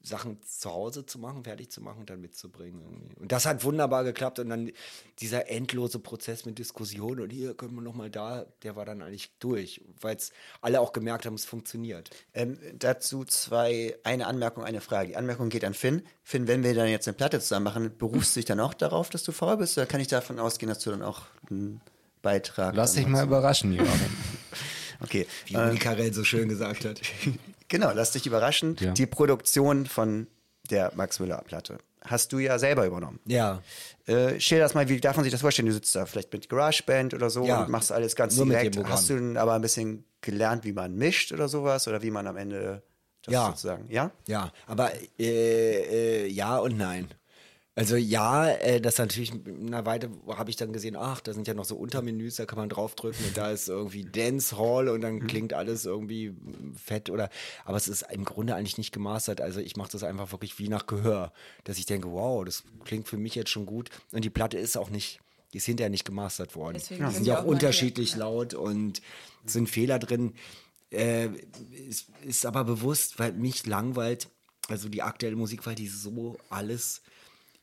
[0.05, 2.81] Sachen zu Hause zu machen, fertig zu machen und dann mitzubringen.
[2.81, 3.15] Irgendwie.
[3.21, 4.39] Und das hat wunderbar geklappt.
[4.39, 4.71] Und dann
[5.19, 9.01] dieser endlose Prozess mit Diskussionen und hier können wir noch mal da, der war dann
[9.01, 12.09] eigentlich durch, weil es alle auch gemerkt haben, es funktioniert.
[12.33, 15.09] Ähm, dazu zwei, eine Anmerkung, eine Frage.
[15.09, 16.03] Die Anmerkung geht an Finn.
[16.21, 19.09] Finn, wenn wir dann jetzt eine Platte zusammen machen, berufst du dich dann auch darauf,
[19.09, 19.77] dass du faul bist?
[19.77, 21.79] Oder kann ich davon ausgehen, dass du dann auch einen
[22.21, 23.91] Beitrag Lass dich mal überraschen, Joachim.
[25.03, 25.27] Okay.
[25.47, 27.01] Wie Äh, Karel so schön gesagt hat.
[27.73, 28.77] genau, lass dich überraschen.
[28.79, 28.91] Ja.
[28.93, 30.27] Die Produktion von
[30.69, 33.19] der Max Müller-Platte hast du ja selber übernommen.
[33.25, 33.61] Ja.
[34.05, 35.67] Äh, schilder das mal, wie darf man sich das vorstellen?
[35.67, 38.55] Du sitzt da vielleicht mit GarageBand oder so Ja, und machst alles ganz nur mit
[38.55, 38.75] direkt.
[38.75, 38.93] dem Programm.
[38.97, 41.87] Hast du denn aber ein bisschen gelernt, wie man mischt oder sowas?
[41.87, 42.83] Oder wie man am Ende
[43.23, 43.45] das Ja.
[43.47, 44.11] sozusagen, ja?
[44.27, 47.07] Ja, aber äh, äh, ja und nein.
[47.75, 51.55] Also ja, äh, das natürlich, na weiter habe ich dann gesehen, ach, da sind ja
[51.55, 55.25] noch so Untermenüs, da kann man draufdrücken und da ist irgendwie Dance Hall und dann
[55.25, 56.35] klingt alles irgendwie
[56.75, 57.31] fett oder,
[57.65, 59.41] aber es ist im Grunde eigentlich nicht gemastert.
[59.41, 61.33] Also ich mache das einfach wirklich wie nach Gehör,
[61.63, 64.77] dass ich denke, wow, das klingt für mich jetzt schon gut und die Platte ist
[64.77, 65.19] auch nicht
[65.53, 66.75] Die ist hinterher nicht gemastert worden.
[66.75, 68.25] Deswegen die sind ja auch auch unterschiedlich hier, ja.
[68.25, 69.01] laut und
[69.45, 70.33] sind Fehler drin.
[70.91, 71.29] Äh,
[71.89, 74.29] ist, ist aber bewusst, weil mich langweilt,
[74.67, 77.01] also die aktuelle Musik, weil die so alles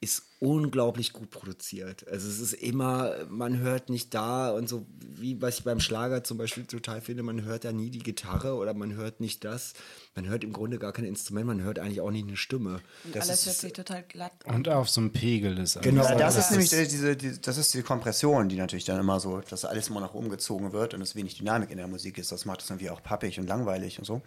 [0.02, 2.08] ist unglaublich gut produziert.
[2.08, 6.24] Also es ist immer, man hört nicht da und so, wie was ich beim Schlager
[6.24, 9.74] zum Beispiel total finde, man hört da nie die Gitarre oder man hört nicht das.
[10.14, 12.80] Man hört im Grunde gar kein Instrument, man hört eigentlich auch nicht eine Stimme.
[13.04, 14.54] Und alles hört sich total glatt an.
[14.54, 15.84] Und auf so einem Pegel ist alles.
[15.84, 16.04] Genau.
[16.04, 18.98] Ja, das, das ist nämlich äh, diese, die, das ist die Kompression, die natürlich dann
[18.98, 21.88] immer so, dass alles immer nach oben gezogen wird und es wenig Dynamik in der
[21.88, 22.32] Musik ist.
[22.32, 24.22] Das macht es irgendwie auch pappig und langweilig und so.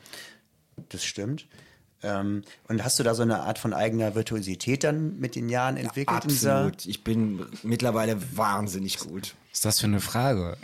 [0.90, 1.48] Das stimmt.
[2.04, 5.78] Ähm, und hast du da so eine Art von eigener Virtuosität dann mit den Jahren
[5.78, 6.24] entwickelt?
[6.26, 6.86] dieser- Absolut.
[6.86, 9.34] Ich bin mittlerweile wahnsinnig gut.
[9.50, 10.58] Was ist das für eine Frage?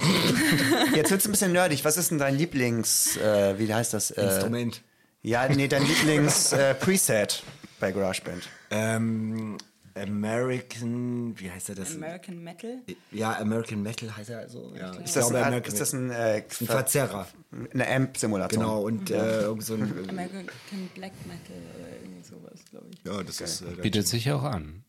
[0.95, 1.86] Jetzt wird es ein bisschen nerdig.
[1.86, 4.12] Was ist denn dein Lieblings, äh, wie heißt das?
[4.12, 4.82] Äh, Instrument.
[5.21, 7.43] Ja, nee, dein Lieblings-Preset
[7.80, 8.43] bei GarageBand.
[8.71, 9.58] Ähm,
[9.99, 11.95] American, wie heißt er das?
[11.95, 12.81] American Metal.
[13.12, 14.73] Ja, American Metal heißt er also.
[14.75, 17.27] Ja, Ist das, glaube, ein, American ist das ein, äh, ein Verzerrer.
[17.73, 18.62] eine Amp-Simulation?
[18.62, 20.09] Genau, und äh, irgend so ein.
[20.09, 22.99] American Black Metal oder irgendwie sowas, glaube ich.
[23.05, 23.62] Ja, das ist.
[23.62, 24.83] Äh, Bietet sich auch an.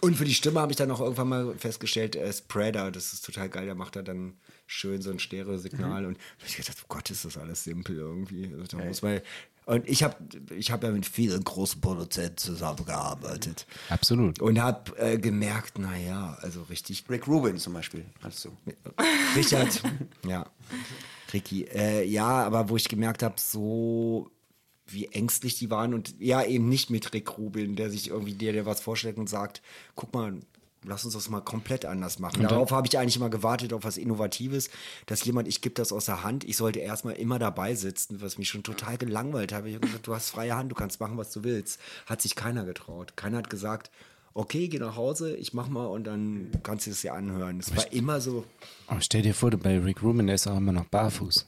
[0.00, 3.24] Und für die Stimme habe ich dann auch irgendwann mal festgestellt, äh, Spreader, das ist
[3.24, 4.34] total geil, der macht da dann
[4.66, 8.50] schön so ein Stereo-Signal und hab ich gedacht, oh Gott, ist das alles simpel irgendwie.
[8.52, 9.20] Also, da muss man,
[9.66, 10.16] und ich habe
[10.56, 14.40] ich hab ja mit vielen großen Produzenten zusammengearbeitet Absolut.
[14.40, 18.50] und habe äh, gemerkt, naja, also richtig Rick Rubin zum Beispiel, hattest du.
[19.36, 19.82] Richard,
[20.26, 20.46] ja.
[21.32, 24.30] Ricky, äh, ja, aber wo ich gemerkt habe, so
[24.86, 28.52] wie ängstlich die waren und ja, eben nicht mit Rick Rubin, der sich irgendwie dir,
[28.52, 29.62] der was vorstellt und sagt,
[29.94, 30.40] guck mal,
[30.86, 32.42] lass uns das mal komplett anders machen.
[32.42, 34.70] Darauf habe ich eigentlich immer gewartet, auf was Innovatives,
[35.06, 38.38] dass jemand, ich gebe das aus der Hand, ich sollte erstmal immer dabei sitzen, was
[38.38, 39.66] mich schon total gelangweilt hat.
[39.66, 41.80] Ich habe gesagt, du hast freie Hand, du kannst machen, was du willst.
[42.06, 43.16] Hat sich keiner getraut.
[43.16, 43.90] Keiner hat gesagt,
[44.34, 47.60] okay, geh nach Hause, ich mach mal und dann kannst du es dir anhören.
[47.60, 48.44] Es war immer so,
[48.88, 51.46] Oh, stell dir vor, bei Rick Rubin, der ist auch immer noch barfuß.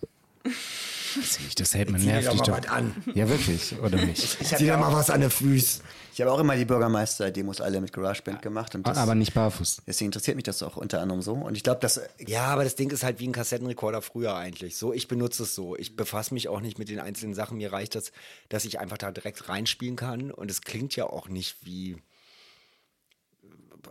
[1.56, 2.28] Das, hält man nervig.
[2.28, 2.94] doch mal doch- was an.
[3.14, 4.36] Ja, wirklich, oder nicht?
[4.40, 5.82] Ich dir ja mal was an den Füßen.
[6.16, 8.74] Ich hab auch immer die Bürgermeister-Demos alle mit GarageBand gemacht.
[8.74, 9.82] Und das, Aber nicht barfuß.
[9.86, 11.34] deswegen interessiert mich das auch unter anderem so.
[11.34, 14.78] Und ich glaube, dass Ja, aber das Ding ist halt wie ein Kassettenrekorder früher eigentlich.
[14.78, 15.76] So, ich benutze es so.
[15.76, 17.58] Ich befasse mich auch nicht mit den einzelnen Sachen.
[17.58, 18.12] Mir reicht das,
[18.48, 20.30] dass ich einfach da direkt reinspielen kann.
[20.30, 21.98] Und es klingt ja auch nicht wie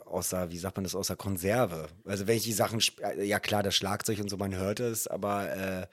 [0.06, 1.90] außer, wie sagt man das, außer Konserve.
[2.06, 5.06] Also wenn ich die Sachen, äh, ja klar, das Schlagzeug und so, man hört es,
[5.06, 5.88] aber äh,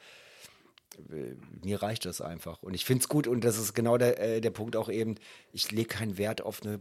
[1.62, 2.62] mir reicht das einfach.
[2.62, 5.16] Und ich finde es gut und das ist genau der, äh, der Punkt auch eben,
[5.52, 6.80] ich lege keinen Wert auf eine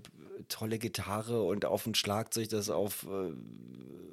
[0.49, 3.31] tolle Gitarre und auf ein Schlagzeug, das auf äh,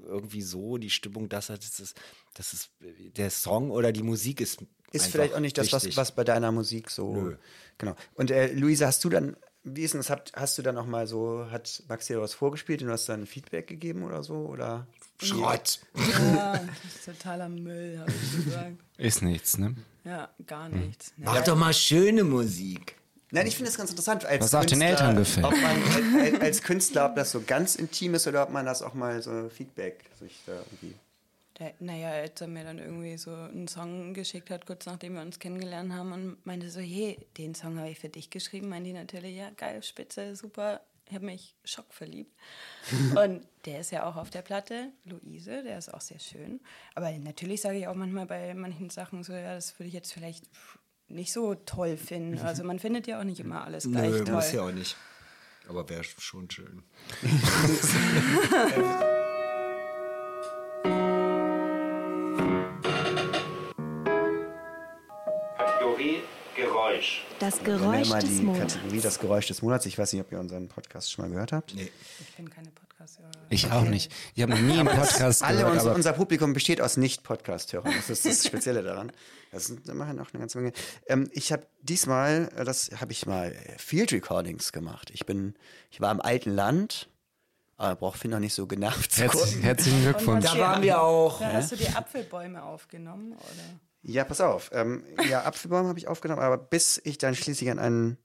[0.06, 2.00] irgendwie so die Stimmung das hat, das ist,
[2.34, 2.70] das ist
[3.16, 6.50] der Song oder die Musik ist ist vielleicht auch nicht das, was, was bei deiner
[6.50, 7.12] Musik so.
[7.12, 7.36] Nö.
[7.76, 7.94] Genau.
[8.14, 9.36] Und äh, Luisa, hast du dann,
[9.74, 12.82] wie ist denn das, hast du dann auch mal so, hat Max dir was vorgespielt
[12.82, 14.34] und du hast dann Feedback gegeben oder so?
[14.34, 14.86] Oder?
[15.22, 15.80] Schrott.
[16.34, 18.76] Ja, das ist totaler Müll, habe ich gesagt.
[18.96, 19.74] Ist nichts, ne?
[20.04, 21.12] Ja, gar nichts.
[21.16, 21.24] Nee.
[21.26, 22.96] Mach doch mal schöne Musik.
[23.30, 24.24] Nein, ich finde das ganz interessant.
[24.24, 25.46] Als Was auch den Künstler, Eltern gefällt.
[25.46, 28.82] Ob man als, als Künstler, ob das so ganz intim ist oder ob man das
[28.82, 30.94] auch mal so Feedback sich da irgendwie.
[31.58, 35.22] Der, naja, als er mir dann irgendwie so einen Song geschickt hat, kurz nachdem wir
[35.22, 38.68] uns kennengelernt haben und meinte so, hey, den Song habe ich für dich geschrieben.
[38.68, 40.80] Meinte die natürlich, ja, geil, spitze, super.
[41.08, 42.32] Ich habe mich schockverliebt.
[43.16, 46.60] und der ist ja auch auf der Platte, Luise, der ist auch sehr schön.
[46.94, 50.12] Aber natürlich sage ich auch manchmal bei manchen Sachen so, ja, das würde ich jetzt
[50.12, 50.44] vielleicht
[51.08, 52.38] nicht so toll finden.
[52.44, 54.34] Also man findet ja auch nicht immer alles gleich Nö, toll.
[54.34, 54.96] muss ja auch nicht.
[55.68, 56.82] Aber wäre schon schön.
[67.08, 67.24] Geräusch.
[67.38, 68.74] Das Geräusch immer des die Monats.
[68.74, 69.86] Kategorie Das Geräusch des Monats.
[69.86, 71.74] Ich weiß nicht, ob ihr unseren Podcast schon mal gehört habt.
[71.74, 71.90] Nee.
[72.20, 73.30] Ich bin keine Podcast-Hörer.
[73.48, 74.12] Ich auch nicht.
[74.34, 77.92] Ich habe noch nie einen Podcast Alle gehört, aber unser Publikum besteht aus Nicht-Podcast-Hörern.
[77.96, 79.12] Das ist das Spezielle daran.
[79.52, 80.72] Das sind immerhin auch eine ganze Menge.
[81.06, 85.10] Ähm, ich habe diesmal, äh, das habe ich mal äh, Field Recordings gemacht.
[85.10, 85.54] Ich bin,
[85.90, 87.08] ich war im alten Land,
[87.76, 89.62] aber braucht Finn noch nicht so genervt zu herzlich, gucken.
[89.62, 90.44] herzlichen Glückwunsch.
[90.44, 91.38] Da waren wir auch.
[91.40, 93.80] Da hast du die Apfelbäume aufgenommen, oder?
[94.02, 94.70] Ja, pass auf.
[94.72, 98.18] Ähm, ja, Apfelbaum habe ich aufgenommen, aber bis ich dann schließlich an einen,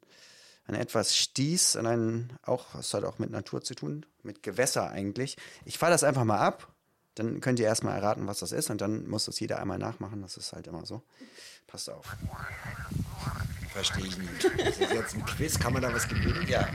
[0.65, 4.89] an etwas stieß, an einen, auch, das hat auch mit Natur zu tun, mit Gewässer
[4.89, 5.35] eigentlich.
[5.65, 6.73] Ich fahre das einfach mal ab,
[7.15, 10.21] dann könnt ihr erstmal erraten, was das ist und dann muss das jeder einmal nachmachen.
[10.21, 11.03] Das ist halt immer so.
[11.67, 12.05] Passt auf.
[13.71, 14.43] Verstehe ich nicht.
[14.57, 15.59] Das ist jetzt ein Quiz.
[15.59, 16.45] Kann man da was gewinnen?
[16.47, 16.67] Ja.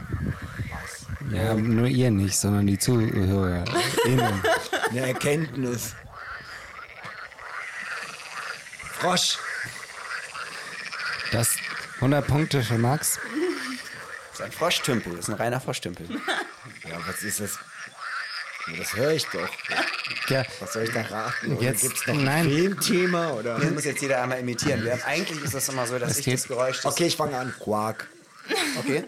[1.30, 3.64] Ja, nur ihr nicht, sondern die Zuhörer.
[4.90, 5.94] Eine Erkenntnis.
[9.00, 9.38] Frosch.
[11.32, 11.56] Das
[11.96, 13.18] 100 Punkte für Max.
[14.30, 16.08] Das ist ein Froschtümpel, das ist ein reiner Froschtümpel.
[16.88, 17.58] Ja, was ist das?
[18.76, 19.48] Das höre ich doch.
[20.28, 21.54] Ja, Was soll ich da raten?
[21.54, 22.46] Oder Jetzt- gibt's noch nein.
[22.46, 23.30] ein Filmthema?
[23.32, 23.58] Oder?
[23.58, 24.84] Das muss jetzt jeder einmal imitieren.
[24.84, 26.80] Wir haben, eigentlich ist das immer so, dass ich geht- das Geräusch.
[26.82, 27.54] Das, Okay, ich fange an.
[27.58, 28.08] Quark.
[28.78, 29.04] okay.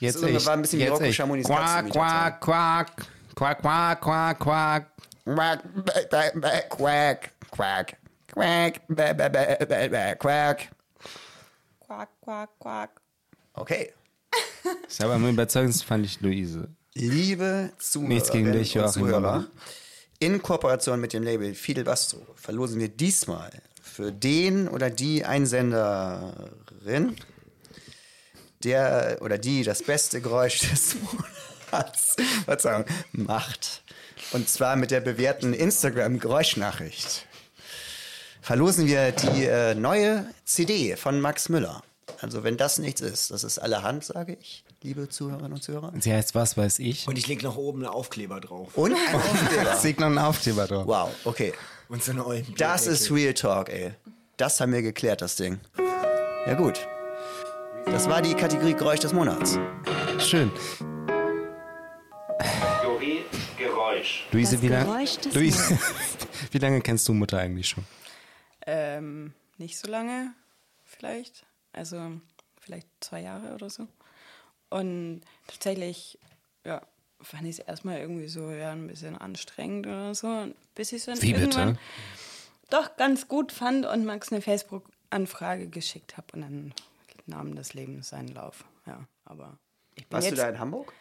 [0.00, 0.46] jetzt So, ich.
[0.46, 1.16] war ein bisschen wie jetzt Rocco ich.
[1.16, 2.40] Chamonis Quack, Katzenimitation.
[2.40, 3.06] quack, quack.
[3.34, 4.86] Quack, quack, quack, quack.
[7.50, 7.96] Quack,
[8.32, 10.68] quack, quack, quack, bä, bä, bä, bä, bä, quack.
[11.86, 13.00] Quack, quack, quack.
[13.54, 13.92] Okay.
[14.88, 16.68] Ich habe am überzeugendsten fand ich Luise.
[16.94, 19.46] Liebe Nichts gegen Zuhörerinnen dich, und Joachim Zuhörer,
[20.18, 23.50] in Kooperation mit dem Label Fidel Bastro verlosen wir diesmal
[23.82, 27.16] für den oder die Einsenderin,
[28.62, 30.96] der oder die das beste Geräusch des
[31.72, 33.82] Monats Verzeihung, macht.
[34.32, 37.26] Und zwar mit der bewährten Instagram-Geräuschnachricht.
[38.42, 41.80] Verlosen wir die äh, neue CD von Max Müller.
[42.20, 45.92] Also wenn das nichts ist, das ist allerhand, sage ich, liebe Zuhörerinnen und Zuhörer.
[46.00, 47.06] Sie heißt was weiß ich.
[47.06, 48.76] Und ich lege noch oben einen Aufkleber drauf.
[48.76, 49.72] Und ein Aufkleber.
[49.72, 50.88] Es liegt noch ein Aufkleber drauf.
[50.88, 51.52] Wow, okay.
[51.88, 53.92] Und so eine ollen Das ist Real Talk, ey.
[54.36, 55.60] Das haben wir geklärt, das Ding.
[56.44, 56.80] Ja gut.
[57.86, 59.56] Das war die Kategorie Geräusch des Monats.
[60.18, 60.50] Schön.
[62.38, 63.20] Kategorie
[63.56, 64.26] Geräusch.
[64.32, 64.84] Luise, Das wie lange?
[64.86, 65.78] Geräusch des Luise,
[66.50, 67.84] wie lange kennst du Mutter eigentlich schon?
[68.66, 70.34] Ähm, nicht so lange,
[70.84, 71.46] vielleicht.
[71.72, 72.20] Also
[72.60, 73.86] vielleicht zwei Jahre oder so.
[74.70, 76.18] Und tatsächlich,
[76.64, 76.82] ja,
[77.20, 80.48] fand ich es erstmal irgendwie so ja, ein bisschen anstrengend oder so.
[80.74, 81.42] Bis ich es dann Wie bitte?
[81.42, 81.78] irgendwann
[82.70, 86.26] doch ganz gut fand und Max eine Facebook-Anfrage geschickt habe.
[86.34, 86.74] Und dann
[87.26, 88.64] nahm das Leben seinen Lauf.
[88.86, 89.58] Ja, aber
[89.94, 90.92] ich bin Warst jetzt, du da in Hamburg?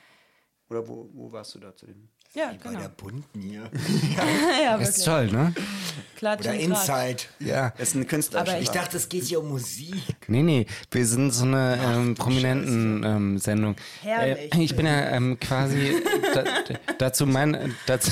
[0.70, 2.10] Oder wo, wo warst du da zu dem?
[2.34, 2.80] Ja, Bei genau.
[2.80, 3.64] der Bunten hier.
[4.64, 5.06] ja, Ist wirklich.
[5.06, 5.54] toll, ne?
[6.16, 6.54] Klatsch Oder.
[6.54, 7.24] Inside.
[7.40, 7.72] Ja.
[7.78, 8.40] Das ist ein Künstler.
[8.42, 9.96] Aber Ich dachte, es geht hier um Musik.
[10.30, 13.76] Nee, nee, wir sind so eine ähm, prominenten ähm, Sendung.
[14.02, 14.54] Herrlich.
[14.56, 16.02] Äh, ich bin ja ähm, quasi
[16.34, 18.12] da, da- dazu, mein, dazu,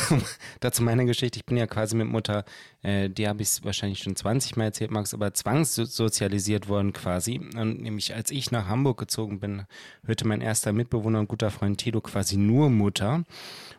[0.60, 1.40] dazu meine Geschichte.
[1.40, 2.44] Ich bin ja quasi mit Mutter,
[2.82, 7.40] äh, die habe ich wahrscheinlich schon 20 Mal erzählt, Max, aber zwangssozialisiert worden quasi.
[7.56, 9.64] Und nämlich als ich nach Hamburg gezogen bin,
[10.06, 13.24] hörte mein erster Mitbewohner und guter Freund Tilo quasi nur Mutter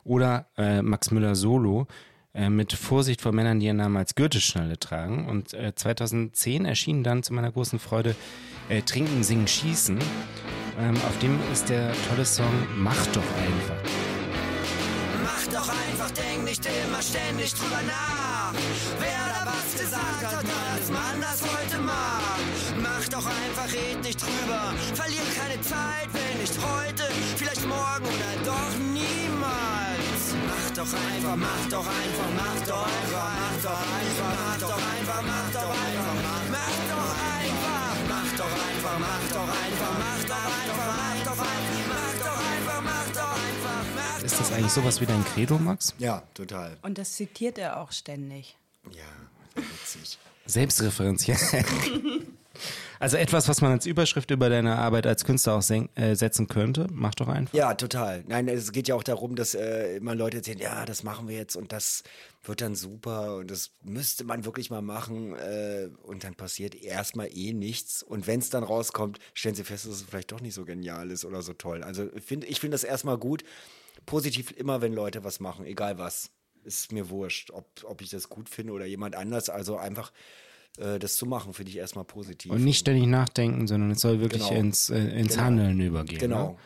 [0.02, 1.86] oder äh, Max Müller Solo
[2.32, 5.28] äh, mit Vorsicht vor Männern, die ihren Namen als Gürtelschnalle tragen.
[5.28, 8.14] Und äh, 2010 erschien dann zu meiner großen Freude
[8.68, 9.98] äh, Trinken, Singen, Schießen.
[10.78, 13.82] Ähm, auf dem ist der tolle Song Mach doch einfach.
[15.24, 18.54] Mach doch einfach, denk nicht immer ständig drüber nach.
[19.00, 22.38] Wer da was gesagt hat, als man das heute mag.
[22.80, 24.72] Mach doch einfach, red nicht drüber.
[24.94, 27.04] Verlier keine Zeit, wenn nicht heute,
[27.36, 28.49] vielleicht morgen oder doch
[30.80, 35.52] doch einfach, mach doch einfach, mach doch einfach, mach doch einfach, mach doch einfach, mach
[35.52, 37.70] doch einfach, mach doch einfach,
[38.08, 42.82] mach doch einfach, mach doch einfach, mach doch einfach, mach doch einfach, mach doch einfach,
[42.82, 45.94] mach doch einfach, Ist das eigentlich sowas wie dein Credo, Max?
[45.98, 46.78] Ja, total.
[46.80, 48.56] Und das zitiert er auch ständig.
[48.90, 49.02] Ja,
[49.54, 50.18] witzig.
[50.46, 51.36] Selbstreferenziell.
[53.00, 56.86] Also etwas, was man als Überschrift über deine Arbeit als Künstler auch äh, setzen könnte.
[56.92, 57.54] Mach doch einfach.
[57.54, 58.24] Ja, total.
[58.28, 61.34] Nein, es geht ja auch darum, dass äh, immer Leute erzählen, ja, das machen wir
[61.34, 62.04] jetzt und das
[62.44, 67.30] wird dann super und das müsste man wirklich mal machen äh, und dann passiert erstmal
[67.34, 70.54] eh nichts und wenn es dann rauskommt, stellen sie fest, dass es vielleicht doch nicht
[70.54, 71.82] so genial ist oder so toll.
[71.82, 73.44] Also ich finde ich find das erstmal gut.
[74.04, 76.30] Positiv immer, wenn Leute was machen, egal was.
[76.64, 79.48] Ist mir wurscht, ob, ob ich das gut finde oder jemand anders.
[79.48, 80.12] Also einfach
[80.78, 82.50] äh, das zu machen, finde ich erstmal positiv.
[82.52, 84.60] Und nicht ständig nachdenken, sondern es soll wirklich Genau.
[84.60, 85.44] ins, äh, ins Genau.
[85.44, 86.18] Handeln übergehen.
[86.20, 86.50] Genau.
[86.50, 86.56] Ne?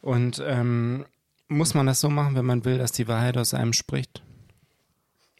[0.00, 1.04] Und ähm,
[1.48, 4.22] muss man das so machen, wenn man will, dass die Wahrheit aus einem spricht?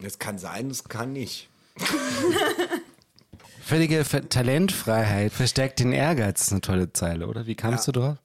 [0.00, 1.48] Das kann sein, das kann nicht.
[3.60, 7.46] Völlige Talentfreiheit verstärkt den Ehrgeiz, ist eine tolle Zeile, oder?
[7.46, 7.92] Wie kamst Ja.
[7.92, 8.18] du drauf?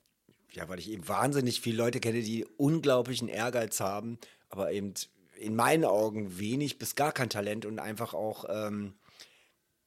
[0.54, 4.94] Ja, weil ich eben wahnsinnig viele Leute kenne, die unglaublichen Ehrgeiz haben, aber eben
[5.40, 8.94] in meinen Augen wenig bis gar kein Talent und einfach auch, ähm,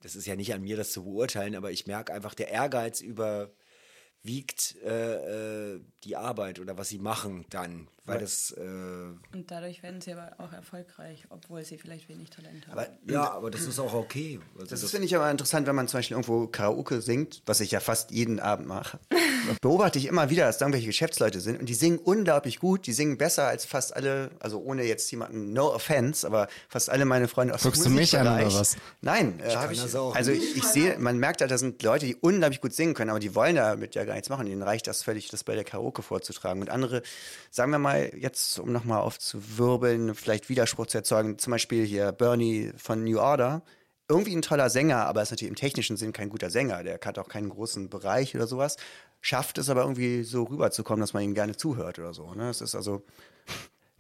[0.07, 3.01] das ist ja nicht an mir, das zu beurteilen, aber ich merke einfach, der Ehrgeiz
[3.01, 9.83] überwiegt äh, äh, die Arbeit oder was sie machen dann, weil das, äh, Und dadurch
[9.83, 12.79] werden sie aber auch erfolgreich, obwohl sie vielleicht wenig Talent haben.
[12.79, 14.41] Aber ja, aber das ist auch okay.
[14.59, 17.73] Also Das finde ich aber interessant, wenn man zum Beispiel irgendwo Karaoke singt, was ich
[17.73, 18.99] ja fast jeden Abend mache.
[19.61, 22.87] Beobachte ich immer wieder, dass da irgendwelche Geschäftsleute sind und die singen unglaublich gut.
[22.87, 27.05] Die singen besser als fast alle, also ohne jetzt jemanden, no offense, aber fast alle
[27.05, 28.77] meine Freunde aus Guckst dem du mich an oder was?
[29.01, 32.07] Nein, äh, ich, das auch also ich, ich sehe, man merkt halt, da sind Leute,
[32.07, 34.47] die unglaublich gut singen können, aber die wollen damit ja gar nichts machen.
[34.47, 36.61] Denen reicht das völlig, das bei der Karaoke vorzutragen.
[36.61, 37.03] Und andere,
[37.51, 42.73] sagen wir mal, jetzt um nochmal aufzuwirbeln, vielleicht Widerspruch zu erzeugen, zum Beispiel hier Bernie
[42.77, 43.63] von New Order,
[44.09, 46.83] irgendwie ein toller Sänger, aber ist natürlich im technischen Sinn kein guter Sänger.
[46.85, 48.77] Der hat auch keinen großen Bereich oder sowas.
[49.21, 52.33] Schafft es aber irgendwie so rüberzukommen, dass man ihm gerne zuhört oder so.
[52.35, 52.49] Ne?
[52.51, 53.05] Es ist also,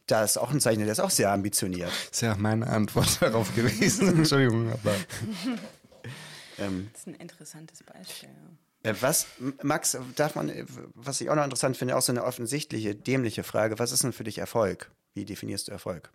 [0.07, 1.91] da ist auch ein Zeichner, der ist auch sehr ambitioniert.
[2.13, 4.19] ist ja meine Antwort darauf gewesen.
[4.19, 4.95] Entschuldigung, aber.
[6.59, 8.31] Ähm, Das ist ein interessantes Beispiel.
[8.31, 8.66] Ja.
[8.87, 9.27] Äh, was,
[9.62, 13.42] Max, darf man, äh, was ich auch noch interessant finde, auch so eine offensichtliche, dämliche
[13.44, 14.90] Frage, was ist denn für dich Erfolg?
[15.14, 16.11] Wie definierst du Erfolg?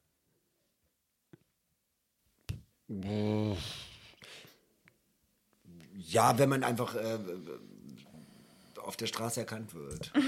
[5.95, 7.19] Ja, wenn man einfach äh,
[8.77, 10.11] auf der Straße erkannt wird.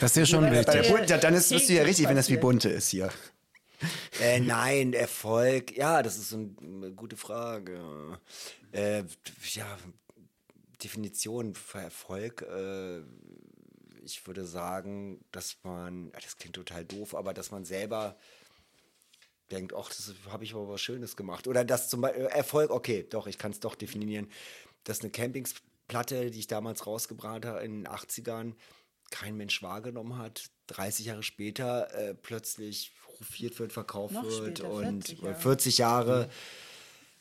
[0.00, 0.88] Das ist ja schon wichtig.
[0.90, 3.08] Bun- ja, dann ist, bist du ja richtig, wenn das wie bunte ist hier.
[4.20, 7.78] Äh, nein, Erfolg, ja, das ist so ein- eine gute Frage.
[8.72, 9.04] Äh,
[9.54, 9.66] ja,
[10.82, 13.00] Definition für Erfolg, äh,
[14.02, 18.16] ich würde sagen, dass man, das klingt total doof, aber dass man selber
[19.50, 21.46] denkt, ach, das habe ich aber was Schönes gemacht.
[21.46, 24.30] Oder dass zum Beispiel, Erfolg, okay, doch, ich kann es doch definieren,
[24.84, 28.54] dass eine Campingsplatte, die ich damals rausgebracht habe in den 80ern,
[29.10, 34.70] kein Mensch wahrgenommen hat, 30 Jahre später äh, plötzlich hofiert wird, verkauft Noch wird später,
[34.70, 35.40] und 40 Jahre.
[35.40, 36.30] 40 Jahre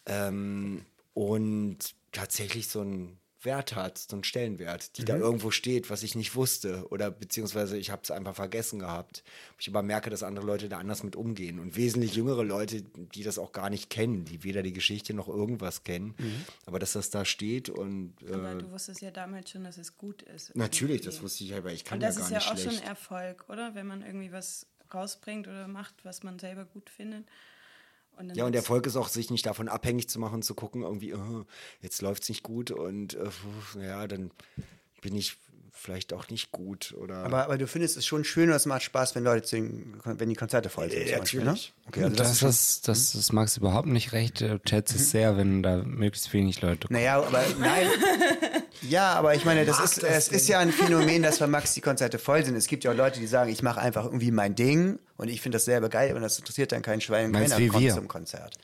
[0.07, 5.05] ähm, und tatsächlich so einen Wert hat, so einen Stellenwert, die Mhm.
[5.05, 9.23] da irgendwo steht, was ich nicht wusste oder beziehungsweise ich habe es einfach vergessen gehabt.
[9.59, 13.23] Ich aber merke, dass andere Leute da anders mit umgehen und wesentlich jüngere Leute, die
[13.23, 16.45] das auch gar nicht kennen, die weder die Geschichte noch irgendwas kennen, Mhm.
[16.65, 19.97] aber dass das da steht und Aber äh, du wusstest ja damals schon, dass es
[19.97, 20.55] gut ist.
[20.55, 21.05] natürlich, irgendwie.
[21.15, 22.77] das wusste ich aber ich kann Und ja das gar ist ja nicht auch schlecht.
[22.79, 23.75] schon Erfolg, oder?
[23.75, 27.25] Wenn man irgendwie was rausbringt oder macht, was man selber gut findet.
[28.17, 31.11] Und Ja, und Erfolg ist auch, sich nicht davon abhängig zu machen, zu gucken, irgendwie,
[31.11, 31.45] äh,
[31.81, 34.31] jetzt läuft es nicht gut und puh, ja, dann
[35.01, 35.37] bin ich
[35.75, 37.17] vielleicht auch nicht gut oder.
[37.17, 40.29] Aber, aber du findest es schon schön und es macht Spaß, wenn Leute singen, wenn
[40.29, 41.01] die Konzerte voll sind.
[41.01, 41.73] Äh, zum Beispiel, natürlich.
[41.75, 41.87] Ne?
[41.87, 44.41] Okay, also das, das, ist ist, das, ist Max überhaupt nicht recht.
[44.41, 46.99] Er schätzt es sehr, wenn da möglichst wenig Leute kommen.
[46.99, 47.87] naja, aber nein.
[48.81, 51.81] ja, aber ich meine, das ist, es ist ja ein Phänomen, dass bei Max die
[51.81, 52.55] Konzerte voll sind.
[52.55, 55.41] Es gibt ja auch Leute, die sagen, ich mache einfach irgendwie mein Ding und ich
[55.41, 57.83] finde das selber geil und das interessiert dann kein Schwein und Meinst keiner wie kommt
[57.83, 57.93] wir?
[57.93, 58.57] zum Konzert.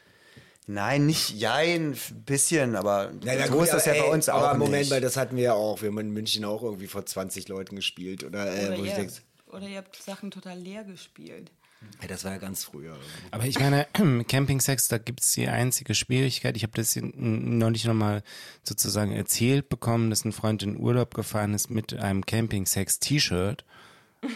[0.67, 4.13] Nein, nicht jein, ein bisschen, aber na so gut, ist das ja aber, bei ey,
[4.13, 4.89] uns auch Aber Moment nicht.
[4.91, 5.81] mal, das hatten wir ja auch.
[5.81, 8.23] Wir haben in München auch irgendwie vor 20 Leuten gespielt.
[8.23, 9.11] Oder, äh, oder, ihr, denk,
[9.47, 11.51] oder ihr habt Sachen total leer gespielt.
[11.99, 12.95] ey, das war ja ganz früher.
[13.31, 13.87] Aber ich meine,
[14.27, 16.55] Campingsex, da gibt es die einzige Schwierigkeit.
[16.55, 18.21] Ich habe das neulich nochmal
[18.63, 23.65] sozusagen erzählt bekommen, dass ein Freund in Urlaub gefahren ist mit einem Campingsex-T-Shirt,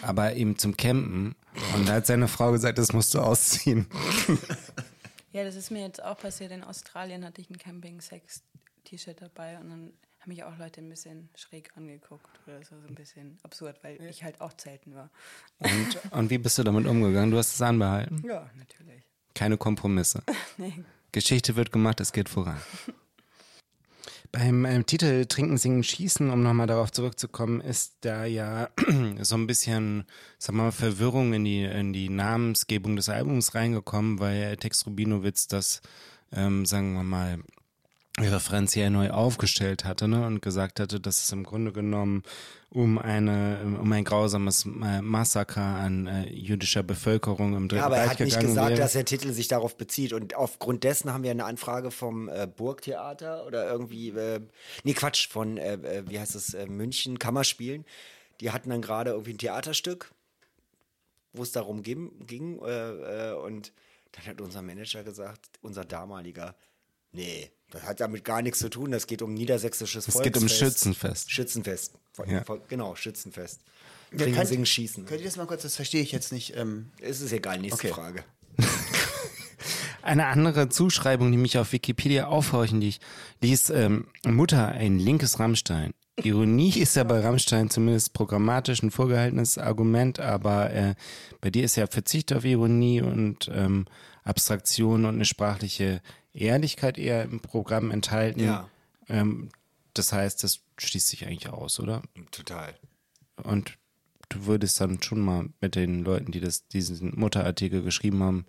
[0.02, 1.36] aber eben zum Campen.
[1.76, 3.86] Und da hat seine Frau gesagt, das musst du ausziehen.
[5.36, 6.54] Ja, das ist mir jetzt auch passiert.
[6.54, 11.28] In Australien hatte ich ein Camping-Sex-T-Shirt dabei und dann haben mich auch Leute ein bisschen
[11.36, 12.40] schräg angeguckt.
[12.48, 15.10] Oder so ein bisschen absurd, weil ich halt auch zelten war.
[15.60, 17.32] Und, und wie bist du damit umgegangen?
[17.32, 18.24] Du hast es anbehalten.
[18.26, 19.04] Ja, natürlich.
[19.34, 20.24] Keine Kompromisse.
[20.58, 20.86] Nee.
[21.12, 22.62] Geschichte wird gemacht, es geht voran.
[24.32, 28.70] Beim ähm, Titel Trinken, Singen, Schießen, um nochmal darauf zurückzukommen, ist da ja
[29.22, 30.06] so ein bisschen,
[30.38, 35.82] sag mal, Verwirrung in die, in die Namensgebung des Albums reingekommen, weil Tex Rubinowitz das,
[36.32, 37.40] ähm, sagen wir mal,
[38.20, 42.24] referenziell neu aufgestellt hatte ne, und gesagt hatte, dass es im Grunde genommen
[42.70, 48.10] um eine um ein grausames Massaker an äh, jüdischer Bevölkerung im Dritten Ja, aber er
[48.10, 48.80] hat nicht gesagt, wäre.
[48.80, 50.14] dass der Titel sich darauf bezieht.
[50.14, 54.42] Und aufgrund dessen haben wir eine Anfrage vom äh, Burgtheater oder irgendwie, äh,
[54.84, 57.86] nee, Quatsch, von, äh, äh, wie heißt es, äh, München, Kammerspielen.
[58.42, 60.12] Die hatten dann gerade irgendwie ein Theaterstück,
[61.34, 62.26] wo es darum ging.
[62.26, 63.74] ging äh, äh, und
[64.14, 66.56] dann hat unser Manager gesagt, unser damaliger,
[67.16, 68.92] nee, das hat damit gar nichts zu tun.
[68.92, 70.60] Das geht um niedersächsisches Es geht um Volksfest.
[70.60, 71.32] Schützenfest.
[71.32, 71.94] Schützenfest.
[72.14, 72.44] Von, Ja.
[72.44, 73.62] von, genau, Schützenfest.
[74.12, 75.06] Ja, Trinken, könnt- singen, schießen.
[75.06, 76.56] Könnt ihr das mal kurz, das verstehe ich jetzt nicht.
[76.56, 77.94] Ähm, Es ist egal, nächste Okay.
[77.94, 78.24] Frage.
[80.02, 83.00] Eine andere Zuschreibung, die mich auf Wikipedia aufhorchen ließ,
[83.42, 85.94] ließ ähm, Mutter ein linkes Rammstein.
[86.24, 90.96] Ironie ist ja bei Rammstein zumindest programmatisch ein vorgehaltenes Argument, aber äh,
[91.42, 93.86] bei dir ist ja Verzicht auf Ironie und ähm,
[94.24, 96.02] Abstraktion und eine sprachliche
[96.36, 98.40] Ehrlichkeit eher im Programm enthalten.
[98.44, 98.70] Ja.
[99.10, 99.50] Ähm,
[99.94, 102.02] das heißt, das schließt sich eigentlich aus, oder?
[102.32, 102.76] Total.
[103.44, 103.78] Und
[104.30, 108.46] du würdest dann schon mal mit den Leuten, die das, diesen Mutterartikel geschrieben haben,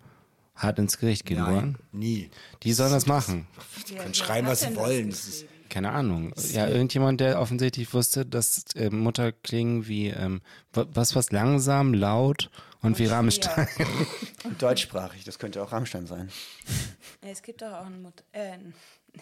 [0.55, 1.77] hart ins Gericht gehen wollen.
[1.93, 2.31] nie.
[2.63, 3.47] Die sollen das machen.
[3.89, 5.11] Die können schreiben, was sie wollen.
[5.11, 6.33] Das ist- Keine Ahnung.
[6.53, 10.41] Ja, irgendjemand, der offensichtlich wusste, dass äh, Mutter klingen wie ähm,
[10.73, 12.51] wa- was was langsam, laut
[12.87, 13.69] und wie Rammstein.
[14.59, 16.31] deutschsprachig, das könnte auch Rammstein sein.
[17.21, 18.59] Es gibt doch auch ein Mut äh,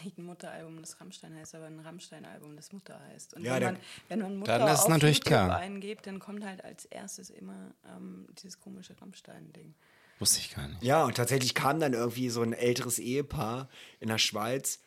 [0.03, 3.35] nicht ein Mutteralbum, das Rammstein heißt, aber ein Rammstein-Album, das Mutter heißt.
[3.35, 3.77] Und Ja, wenn, man,
[4.09, 5.57] wenn man Mutter Dann ist auf natürlich YouTube klar.
[5.57, 9.75] eingibt, dann kommt halt als erstes immer ähm, dieses komische Rammstein-Ding.
[10.19, 10.83] Wusste ich gar nicht.
[10.83, 13.69] Ja, und tatsächlich kam dann irgendwie so ein älteres Ehepaar
[14.01, 14.81] in der Schweiz.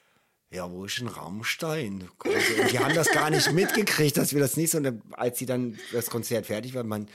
[0.50, 2.10] Ja, wo ist ein Rammstein?
[2.24, 4.78] Und die haben das gar nicht mitgekriegt, dass wir das nicht so.
[4.78, 7.08] Und als sie dann das Konzert fertig war, man,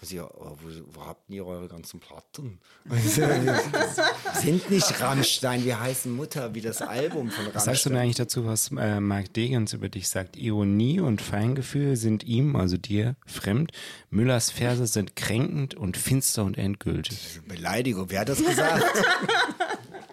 [0.00, 0.56] Also, ja, wo,
[0.92, 2.58] wo habt ihr eure ganzen Platten?
[4.34, 7.54] sind nicht Rammstein, wir heißen Mutter, wie das Album von Rammstein.
[7.54, 10.38] Was sagst du denn eigentlich dazu, was äh, Mark Degens über dich sagt?
[10.38, 13.72] Ironie und Feingefühl sind ihm, also dir, fremd.
[14.08, 17.40] Müllers Verse sind kränkend und finster und endgültig.
[17.46, 18.84] Beleidigung, wer hat das gesagt?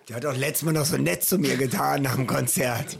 [0.09, 2.99] Der hat doch letztes Mal noch so nett zu mir getan nach dem Konzert.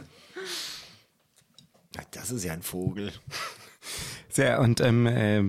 [2.12, 3.12] Das ist ja ein Vogel.
[4.38, 5.40] Sehr, und ähm, äh,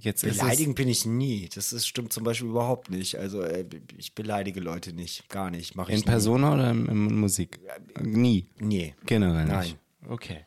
[0.00, 1.48] jetzt Beleidigen bin ich nie.
[1.54, 3.16] Das ist, stimmt zum Beispiel überhaupt nicht.
[3.16, 3.64] Also äh,
[3.96, 5.28] ich beleidige Leute nicht.
[5.28, 5.76] Gar nicht.
[5.76, 6.06] Mach ich in nie.
[6.06, 7.60] Persona oder in, in Musik?
[8.02, 8.48] Nie.
[8.58, 8.96] Nee.
[9.06, 9.60] Generell Nein.
[9.60, 9.76] nicht.
[10.08, 10.46] Okay.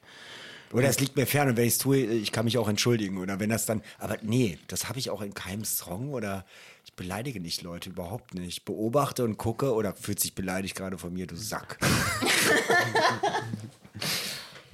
[0.73, 3.19] Oder es liegt mir fern und wenn ich es tue, ich kann mich auch entschuldigen.
[3.19, 3.81] Oder wenn das dann.
[3.99, 6.45] Aber nee, das habe ich auch in keinem Song oder
[6.83, 8.49] ich beleidige nicht Leute überhaupt nicht.
[8.49, 11.77] Ich beobachte und gucke oder fühlt sich beleidigt gerade von mir, du Sack.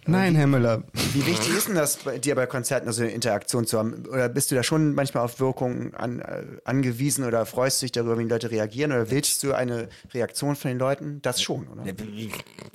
[0.05, 0.83] Nein, Herr Müller.
[1.13, 4.05] Wie wichtig ist denn das bei dir bei Konzerten, also eine Interaktion zu haben?
[4.07, 7.91] Oder bist du da schon manchmal auf Wirkung an, äh, angewiesen oder freust du dich
[7.93, 8.91] darüber, wie die Leute reagieren?
[8.91, 11.21] Oder willst du eine Reaktion von den Leuten?
[11.21, 11.83] Das schon, oder?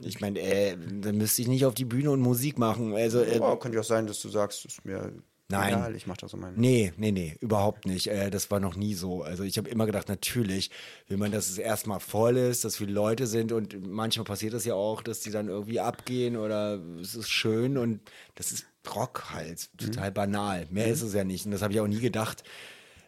[0.03, 2.95] Ich meine, äh, dann müsste ich nicht auf die Bühne und Musik machen.
[2.95, 5.13] Also, äh, Oh, könnte ja auch sein, dass du sagst, ist mir
[5.51, 5.69] Nein.
[5.73, 6.55] egal, ich mach das so mein.
[6.57, 8.09] Nee, nee, nee, überhaupt nicht.
[8.09, 9.23] Äh, das war noch nie so.
[9.23, 10.71] Also ich habe immer gedacht, natürlich
[11.07, 14.67] will man, dass es erstmal voll ist, dass viele Leute sind und manchmal passiert das
[14.67, 18.01] ja auch, dass die dann irgendwie abgehen oder es ist schön und
[18.35, 20.67] das ist Rock halt, total banal.
[20.71, 22.43] Mehr ist es ja nicht und das habe ich auch nie gedacht,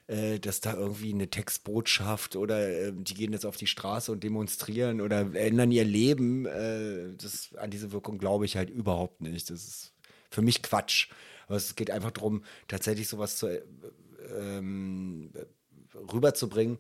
[0.07, 4.24] äh, dass da irgendwie eine Textbotschaft oder äh, die gehen jetzt auf die Straße und
[4.24, 6.47] demonstrieren oder ändern ihr Leben.
[6.47, 9.51] Äh, das, an diese Wirkung glaube ich halt überhaupt nicht.
[9.51, 9.93] Das ist
[10.30, 11.09] für mich Quatsch.
[11.51, 13.61] Aber es geht einfach darum, tatsächlich sowas zu, äh,
[14.39, 15.33] ähm,
[16.13, 16.79] rüberzubringen,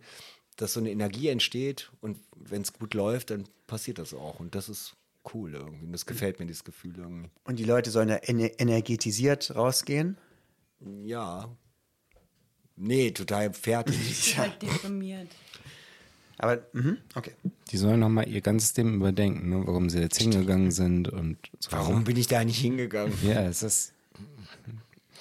[0.54, 4.38] dass so eine Energie entsteht und wenn es gut läuft, dann passiert das auch.
[4.38, 4.94] Und das ist
[5.34, 5.86] cool irgendwie.
[5.86, 7.30] Und das gefällt mir, dieses Gefühl irgendwie.
[7.42, 10.16] Und die Leute sollen da ener- energetisiert rausgehen?
[11.04, 11.50] Ja.
[12.76, 13.96] Nee, total fertig.
[14.08, 15.28] Ich bin halt deprimiert.
[16.38, 17.32] Aber, mhm, okay.
[17.72, 19.62] Die sollen nochmal ihr ganzes Leben überdenken, ne?
[19.66, 21.72] warum sie jetzt hingegangen sind und so.
[21.72, 23.12] Warum bin ich da nicht hingegangen?
[23.22, 23.92] Ja, es ist.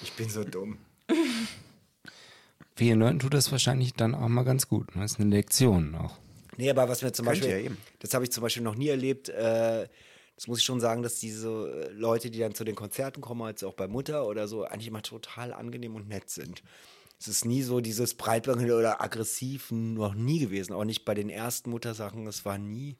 [0.02, 0.78] Ich bin so dumm.
[2.76, 4.94] Vielen Leuten tut das wahrscheinlich dann auch mal ganz gut.
[4.94, 5.02] ne?
[5.02, 6.18] Das ist eine Lektion auch.
[6.56, 7.76] Nee, aber was mir zum Könnte Beispiel, ja eben.
[7.98, 9.86] das habe ich zum Beispiel noch nie erlebt, äh,
[10.36, 13.42] das muss ich schon sagen, dass diese äh, Leute, die dann zu den Konzerten kommen,
[13.42, 16.62] als auch bei Mutter oder so, eigentlich immer total angenehm und nett sind.
[17.18, 20.72] Es ist nie so dieses breitbandige oder aggressiv, noch nie gewesen.
[20.72, 22.26] Auch nicht bei den ersten Muttersachen.
[22.26, 22.96] Es war nie,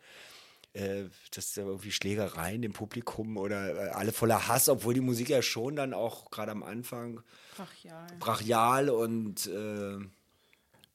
[0.73, 1.05] äh,
[1.35, 5.43] dass da irgendwie Schlägereien im Publikum oder äh, alle voller Hass, obwohl die Musik ja
[5.43, 7.21] schon dann auch gerade am Anfang
[7.57, 8.07] Brachial.
[8.21, 9.99] brachial und äh,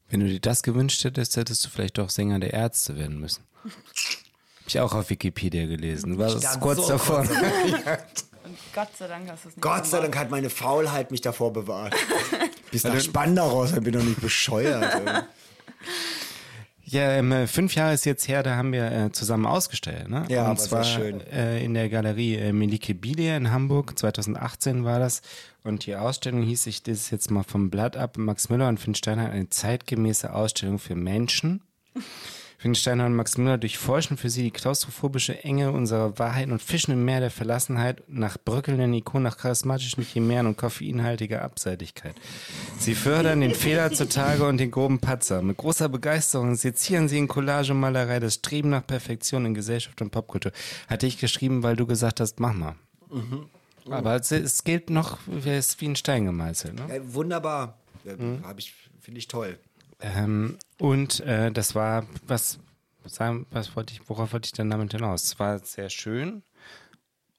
[0.09, 3.43] Wenn du dir das gewünscht hättest, hättest du vielleicht doch Sänger der Ärzte werden müssen.
[3.63, 6.17] Hab ich auch auf Wikipedia gelesen.
[6.17, 7.19] War das stand kurz so davor.
[8.45, 10.13] Und Gott sei Dank hast du es nicht Gott sei gemacht.
[10.13, 11.93] Dank hat meine Faulheit mich davor bewahrt.
[12.71, 15.25] Bis nach Spandau raus, ich bin doch nicht bescheuert.
[16.87, 20.07] Ja, ähm, äh, fünf Jahre ist jetzt her, da haben wir äh, zusammen ausgestellt.
[20.07, 20.25] Ne?
[20.29, 21.19] Ja, Und zwar schön.
[21.21, 23.97] Äh, in der Galerie äh, Melike Bilia in Hamburg.
[23.97, 25.21] 2018 war das.
[25.63, 28.93] Und die Ausstellung hieß, ich es jetzt mal vom Blatt ab, Max Müller und Finn
[28.93, 31.61] Steinhardt, eine zeitgemäße Ausstellung für Menschen.
[32.75, 37.05] Steinhardt und Max Müller durchforschen für sie die klaustrophobische Enge unserer Wahrheit und fischen im
[37.05, 42.15] Meer der Verlassenheit nach bröckelnden Ikonen, nach charismatischen Chimären und koffeinhaltiger Abseitigkeit.
[42.79, 45.41] Sie fördern den Fehler zutage und den groben Patzer.
[45.41, 50.01] Mit großer Begeisterung sezieren sie in Collage und Malerei das Streben nach Perfektion in Gesellschaft
[50.01, 50.51] und Popkultur.
[50.87, 52.75] Hatte ich geschrieben, weil du gesagt hast, mach mal.
[53.89, 56.75] Aber es, es gilt noch, wer ist wie ein Stein gemeißelt.
[56.75, 56.95] Ne?
[56.95, 57.77] Äh, wunderbar.
[58.57, 59.57] Ich, finde ich toll.
[60.01, 62.59] Ähm, und äh, das war, was,
[63.05, 65.23] sagen, was wollte ich, worauf wollte ich denn damit hinaus?
[65.23, 66.43] Es war sehr schön.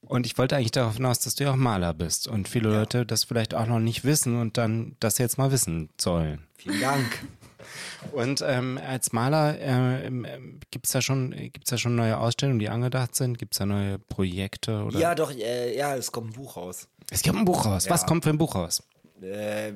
[0.03, 3.05] Und ich wollte eigentlich darauf hinaus, dass du ja auch Maler bist und viele Leute
[3.05, 6.47] das vielleicht auch noch nicht wissen und dann das jetzt mal wissen sollen.
[6.57, 7.25] Vielen Dank.
[8.13, 12.61] Und ähm, als Maler äh, ähm, gibt es da schon gibt's da schon neue Ausstellungen,
[12.61, 13.39] die angedacht sind?
[13.39, 14.85] Gibt es da neue Projekte?
[14.85, 15.01] Oder?
[15.01, 16.87] Ja, doch, äh, ja, es kommt ein Buch raus.
[17.11, 17.91] Es kommt ein Buch raus.
[17.91, 18.85] Was kommt für ein Buch raus?
[19.21, 19.73] Äh,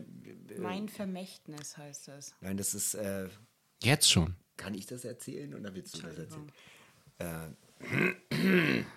[0.58, 2.34] Mein Vermächtnis heißt es.
[2.40, 3.28] nein, das ist, äh,
[3.82, 4.34] Jetzt schon.
[4.56, 6.52] kann ich das erzählen oder willst du das erzählen?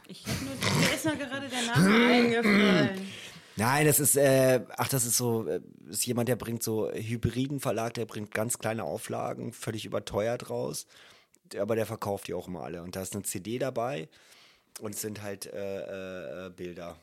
[0.07, 3.07] Ich hab nur, mir ist nur gerade der Name eingefallen.
[3.55, 7.59] Nein, das ist, äh, ach, das ist so, äh, ist jemand, der bringt so Hybriden
[7.59, 10.87] Verlag, der bringt ganz kleine Auflagen, völlig überteuert raus.
[11.57, 12.81] Aber der verkauft die auch immer alle.
[12.81, 14.09] Und da ist eine CD dabei
[14.79, 16.97] und es sind halt äh, äh, Bilder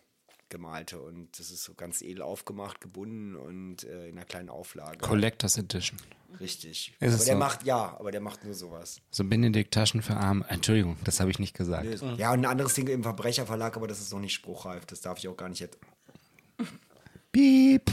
[0.50, 4.98] gemalte und das ist so ganz edel aufgemacht, gebunden und äh, in einer kleinen Auflage.
[4.98, 5.98] Collectors Edition.
[6.38, 6.94] Richtig.
[7.00, 7.38] Ist aber der so?
[7.38, 9.00] macht, ja, aber der macht nur sowas.
[9.10, 10.44] So Benedikt Taschen für Arme.
[10.48, 11.86] Entschuldigung, das habe ich nicht gesagt.
[12.18, 14.86] Ja, und ein anderes Ding im Verbrecherverlag, aber das ist noch nicht spruchreif.
[14.86, 15.78] Das darf ich auch gar nicht jetzt.
[17.32, 17.90] Piep.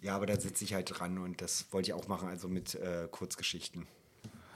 [0.00, 2.74] Ja, aber da sitze ich halt dran und das wollte ich auch machen, also mit
[2.74, 3.86] äh, Kurzgeschichten.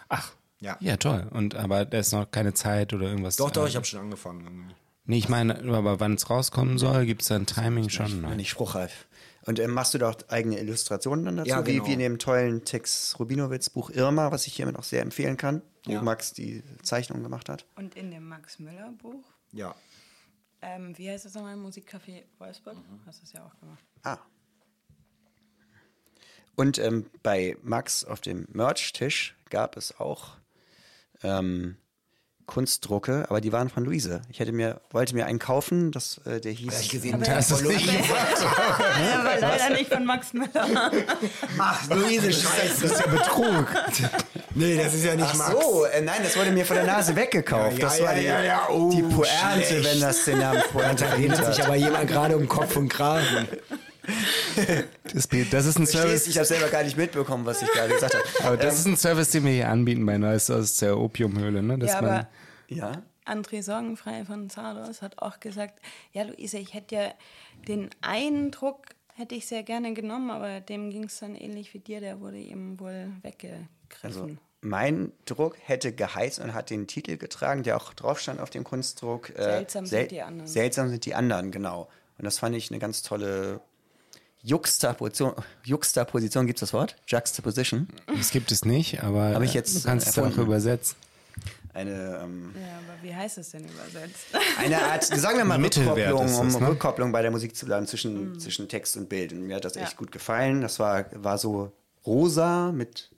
[0.08, 0.32] Ach.
[0.60, 0.76] Ja.
[0.80, 1.28] Ja, toll.
[1.30, 3.36] Und aber da ist noch keine Zeit oder irgendwas.
[3.36, 4.72] Doch, doch, äh, ich habe schon angefangen.
[5.06, 8.22] Nee, ich meine, aber wann es rauskommen soll, gibt es da ein Timing schon?
[8.22, 8.36] Nein.
[8.38, 9.06] nicht spruchreif.
[9.42, 11.48] Und ähm, machst du da auch eigene Illustrationen dann dazu?
[11.50, 11.84] Ja, genau.
[11.84, 15.36] wie, wie in dem tollen Tex Rubinowitz Buch Irma, was ich hiermit auch sehr empfehlen
[15.36, 16.02] kann, wo Ja.
[16.02, 17.64] Max die Zeichnung gemacht hat.
[17.76, 19.76] Und in dem Max Müller Buch, Ja.
[20.62, 21.54] ähm, wie heißt das nochmal?
[21.56, 22.76] Musikcafé Wolfsburg?
[23.06, 23.84] Hast du es ja auch gemacht.
[24.02, 24.18] Ah.
[26.56, 30.38] Und ähm, bei Max auf dem Merch-Tisch gab es auch
[31.22, 31.76] ähm,
[32.46, 34.22] Kunstdrucke, aber die waren von Luise.
[34.30, 36.80] Ich hätte mir, wollte mir einen kaufen, das, äh, der hieß.
[36.80, 40.90] Ich gesehen, Das ist nicht Ja, aber leider nicht von Max Müller.
[41.58, 42.82] Ach, Luise, scheiße.
[42.82, 43.66] das ist ja Betrug.
[44.58, 45.50] Nee, das ist ja nicht Ach Max.
[45.50, 47.72] so, äh, nein, das wurde mir von der Nase weggekauft.
[47.72, 48.68] Ja, ja, das war ja, die, ja, ja.
[48.70, 49.84] Oh, die Pointe, schlecht.
[49.84, 53.48] wenn das den Namen Pointe Da redet sich aber jemand gerade um Kopf und Kragen.
[55.12, 56.26] Das, das ist ein Service.
[56.26, 58.24] ich habe selber gar nicht mitbekommen, was ich gerade gesagt habe.
[58.46, 61.78] Aber das ist ein Service, den wir hier anbieten bei Neues aus der Opiumhöhle, ne?
[61.78, 62.28] Dass Ja, man, aber
[62.68, 65.80] Ja, André Sorgenfrei von Zardos hat auch gesagt,
[66.12, 67.14] ja Luise, ich hätte ja
[67.68, 71.78] den einen Druck hätte ich sehr gerne genommen, aber dem ging es dann ähnlich wie
[71.78, 73.68] dir, der wurde eben wohl weggegriffen.
[74.02, 74.28] also
[74.60, 78.64] mein Druck hätte geheizt und hat den Titel getragen, der auch drauf stand auf dem
[78.64, 79.30] Kunstdruck.
[79.30, 80.46] äh, Seltsam sind die anderen.
[80.48, 81.88] Seltsam sind die anderen, genau.
[82.18, 83.60] Und das fand ich eine ganz tolle
[84.46, 85.34] Juxtaposition.
[85.64, 86.94] Juxtaposition, gibt es das Wort?
[87.08, 87.88] Juxtaposition?
[88.16, 90.96] das gibt es nicht, aber Hab ich jetzt, du kannst es auch übersetzen.
[91.74, 94.24] Eine, ähm, ja, aber wie heißt es denn übersetzt?
[94.58, 96.68] eine Art, sagen wir mal, Rückkopplung, um das, ne?
[96.68, 99.32] Rückkopplung bei der Musik zu lernen zwischen, zwischen Text und Bild.
[99.32, 99.82] Und mir hat das Ja.
[99.82, 100.62] echt gut gefallen.
[100.62, 101.72] Das war, war so
[102.06, 103.10] rosa mit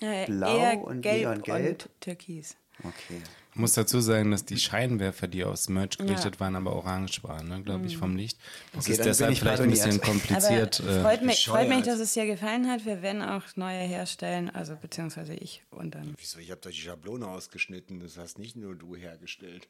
[0.00, 1.84] Ja, Blau und gelb Neongelb.
[1.86, 2.56] und türkis.
[2.84, 3.20] Okay.
[3.54, 6.40] Ich muss dazu sagen, dass die Scheinwerfer, die aufs Merch gerichtet Ja.
[6.40, 8.38] waren, aber orange waren, ne, glaube ich, vom Licht.
[8.72, 10.80] Das Okay, ist deshalb ich vielleicht ein bisschen kompliziert.
[10.80, 12.86] Aber äh, freut, mich, freut mich, dass es dir gefallen hat.
[12.86, 16.14] Wir werden auch neue herstellen, also beziehungsweise ich und dann.
[16.18, 16.38] Wieso?
[16.38, 17.98] Ich habe doch die Schablone ausgeschnitten.
[17.98, 19.66] Das hast nicht nur du hergestellt.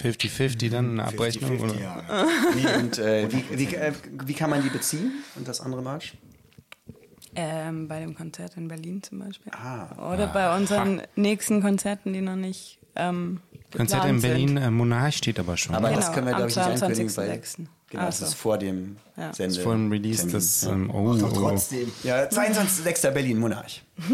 [0.00, 1.50] 50-50 dann eine Abrechnung?
[1.52, 1.80] 50-50, oder?
[1.80, 2.26] ja.
[2.54, 3.92] Wie, und äh, wie, wie, äh,
[4.24, 5.12] wie kann man die beziehen?
[5.36, 6.14] Und das andere Merch?
[7.36, 9.52] Ähm, bei dem Konzert in Berlin zum Beispiel.
[9.52, 10.12] Ah.
[10.12, 12.78] Oder bei unseren nächsten Konzerten, die noch nicht.
[12.96, 13.40] Ähm,
[13.76, 14.56] Konzert in Berlin, Sind.
[14.58, 15.74] äh, Monarch steht aber schon.
[15.74, 15.96] Aber ne?
[15.96, 17.56] das Genau, können wir, am glaube ich, nicht ankündigen, weil 22.06..
[17.90, 18.24] genau, Ach das so.
[18.26, 19.32] ist vor dem Ja.
[19.32, 19.60] Sende.
[19.60, 20.34] Vor dem Release Termin.
[20.34, 20.62] des.
[20.62, 21.40] Ähm, oh, Doch oh.
[21.50, 21.90] trotzdem.
[22.04, 23.10] Ja, 22.06.
[23.10, 23.82] Berlin, Monarch.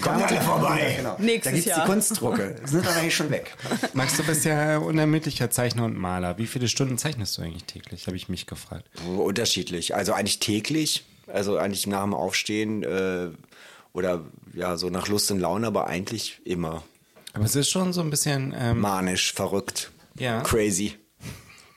[0.00, 0.94] Kommt alle vorbei.
[0.96, 1.16] Genau.
[1.20, 1.80] Nächstes da gibt es die.
[1.88, 2.56] Kunstdrucke.
[2.64, 3.54] Sind dann eigentlich schon weg.
[3.94, 6.36] Max, du bist ja unermüdlicher Zeichner und Maler.
[6.38, 8.08] Wie viele Stunden zeichnest du eigentlich täglich?
[8.08, 8.90] Habe ich mich gefragt.
[9.08, 9.94] Oh, Unterschiedlich.
[9.94, 11.04] Also eigentlich täglich.
[11.32, 13.30] Also eigentlich nach dem Aufstehen äh,
[13.92, 14.24] oder
[14.54, 16.82] ja, so nach Lust und Laune, aber eigentlich immer
[17.32, 18.54] Aber es ist schon so ein bisschen.
[18.56, 20.40] Ähm, manisch, verrückt, Ja.
[20.42, 20.94] crazy.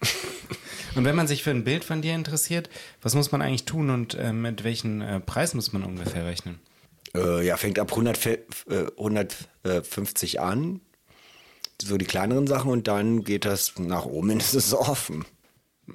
[0.95, 2.69] und wenn man sich für ein Bild von dir interessiert,
[3.01, 6.59] was muss man eigentlich tun und äh, mit welchem äh, Preis muss man ungefähr rechnen?
[7.15, 8.39] Äh, ja, fängt ab 100, äh,
[8.97, 10.81] 150 an.
[11.81, 15.25] So die kleineren Sachen und dann geht das nach oben in das offen.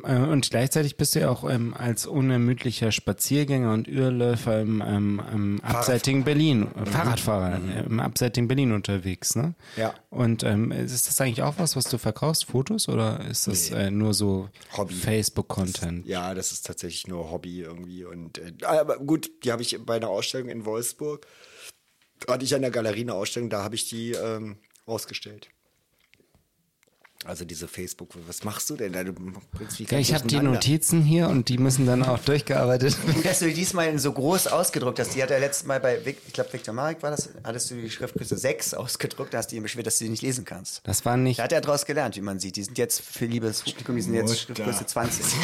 [0.05, 5.23] Äh, Und gleichzeitig bist du ja auch ähm, als unermüdlicher Spaziergänger und Irrläufer im, ähm,
[5.33, 9.55] im abseitigen Berlin, äh, Fahrradfahrer äh, im abseitigen Berlin unterwegs, ne?
[9.77, 9.95] Ja.
[10.11, 13.91] Und ähm, ist das eigentlich auch was, was du verkaufst, Fotos, oder ist das äh,
[13.91, 14.49] nur so.
[14.71, 16.07] Facebook-Content?
[16.07, 18.05] Ja, das ist tatsächlich nur Hobby irgendwie.
[18.05, 21.27] Und äh, aber gut, die habe ich bei einer Ausstellung in Wolfsburg.
[22.29, 25.49] Hatte ich an der Galerie eine Ausstellung, da habe ich die ähm, ausgestellt.
[27.25, 29.03] Also diese Facebook, was machst du denn da?
[29.03, 30.39] Du bringst Ja, ich habe die.
[30.41, 34.13] Notizen hier und die müssen dann auch durchgearbeitet Und dass du die diesmal in so
[34.13, 37.11] groß ausgedruckt hast, die hat er letztes Mal bei, Vic- ich glaube, Victor Marek war
[37.11, 40.11] das, hattest du die Schriftgröße 6 ausgedruckt, da hast du ihn beschwert, dass du die
[40.11, 40.81] nicht lesen kannst.
[40.85, 41.41] Das war nicht.
[41.41, 42.55] Da hat er daraus gelernt, wie man sieht.
[42.55, 44.63] Die sind jetzt, für liebes Publikum, die sind jetzt Mutter.
[44.65, 45.27] Schriftgröße 20.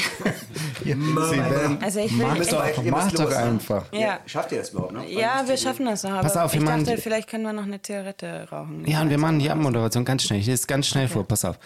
[1.80, 2.26] Also ich will.
[2.36, 3.36] müsst doch- ihr Mach doch ne?
[3.36, 3.92] einfach.
[3.92, 4.20] Ja.
[4.26, 5.06] Schafft ihr das überhaupt noch?
[5.08, 6.10] Ja, wir schaffen das noch.
[6.12, 8.84] Aber Pass auf, wir ich machen dachte, die- vielleicht können wir noch eine Zigarette rauchen.
[8.86, 10.40] Ja, und wir machen die Abmoderation ganz schnell.
[10.40, 11.24] Ich lese es ganz schnell vor.
[11.26, 11.58] Pass auf.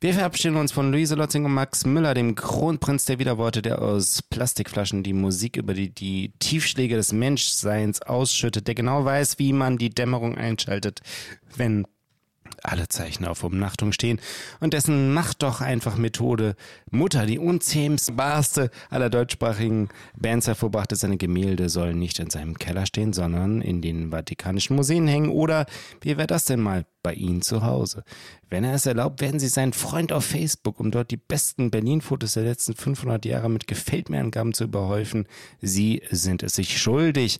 [0.00, 4.22] Wir verabschieden uns von Luise Lotzing und Max Müller, dem Kronprinz der Wiederworte, der aus
[4.22, 9.78] Plastikflaschen die Musik über die, die Tiefschläge des Menschseins ausschüttet, der genau weiß, wie man
[9.78, 11.00] die Dämmerung einschaltet,
[11.56, 11.86] wenn
[12.66, 14.20] alle Zeichen auf Umnachtung stehen
[14.60, 16.56] und dessen Macht doch einfach Methode
[16.90, 23.12] Mutter, die unzähmbarste aller deutschsprachigen Bands hervorbrachte, seine Gemälde sollen nicht in seinem Keller stehen,
[23.12, 25.66] sondern in den Vatikanischen Museen hängen oder
[26.00, 28.02] wie wäre das denn mal bei Ihnen zu Hause?
[28.50, 32.34] Wenn er es erlaubt, werden Sie sein Freund auf Facebook, um dort die besten Berlin-Fotos
[32.34, 35.26] der letzten 500 Jahre mit Gefällt mir Angaben zu überhäufen.
[35.60, 37.38] Sie sind es sich schuldig.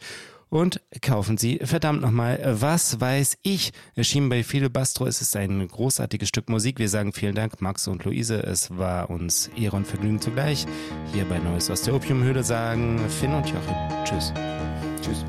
[0.48, 3.72] Und kaufen Sie verdammt nochmal Was weiß ich.
[3.94, 5.06] Erschien bei Fidel Bastro.
[5.06, 6.78] Es ist ein großartiges Stück Musik.
[6.78, 8.42] Wir sagen vielen Dank, Max und Luise.
[8.42, 10.66] Es war uns Ehre und Vergnügen zugleich.
[11.12, 13.74] Hier bei Neues aus der Opiumhöhle sagen Finn und Joachim.
[14.04, 14.32] Tschüss.
[15.02, 15.24] Tschüss.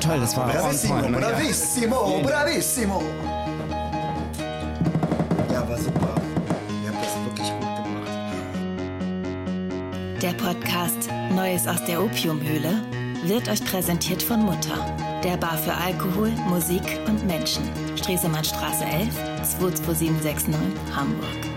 [0.00, 1.18] Toll, das war Bravissimo, on point, ne?
[1.18, 3.02] bravissimo, bravissimo.
[5.52, 6.14] Ja, war super.
[6.82, 8.10] Ihr habt das wirklich gut gemacht.
[10.22, 16.30] Der Podcast Neues aus der Opiumhöhle wird euch präsentiert von Mutter, der Bar für Alkohol,
[16.48, 17.64] Musik und Menschen.
[17.96, 19.14] Stresemannstraße 11,
[19.58, 20.54] 22769,
[20.94, 21.49] Hamburg.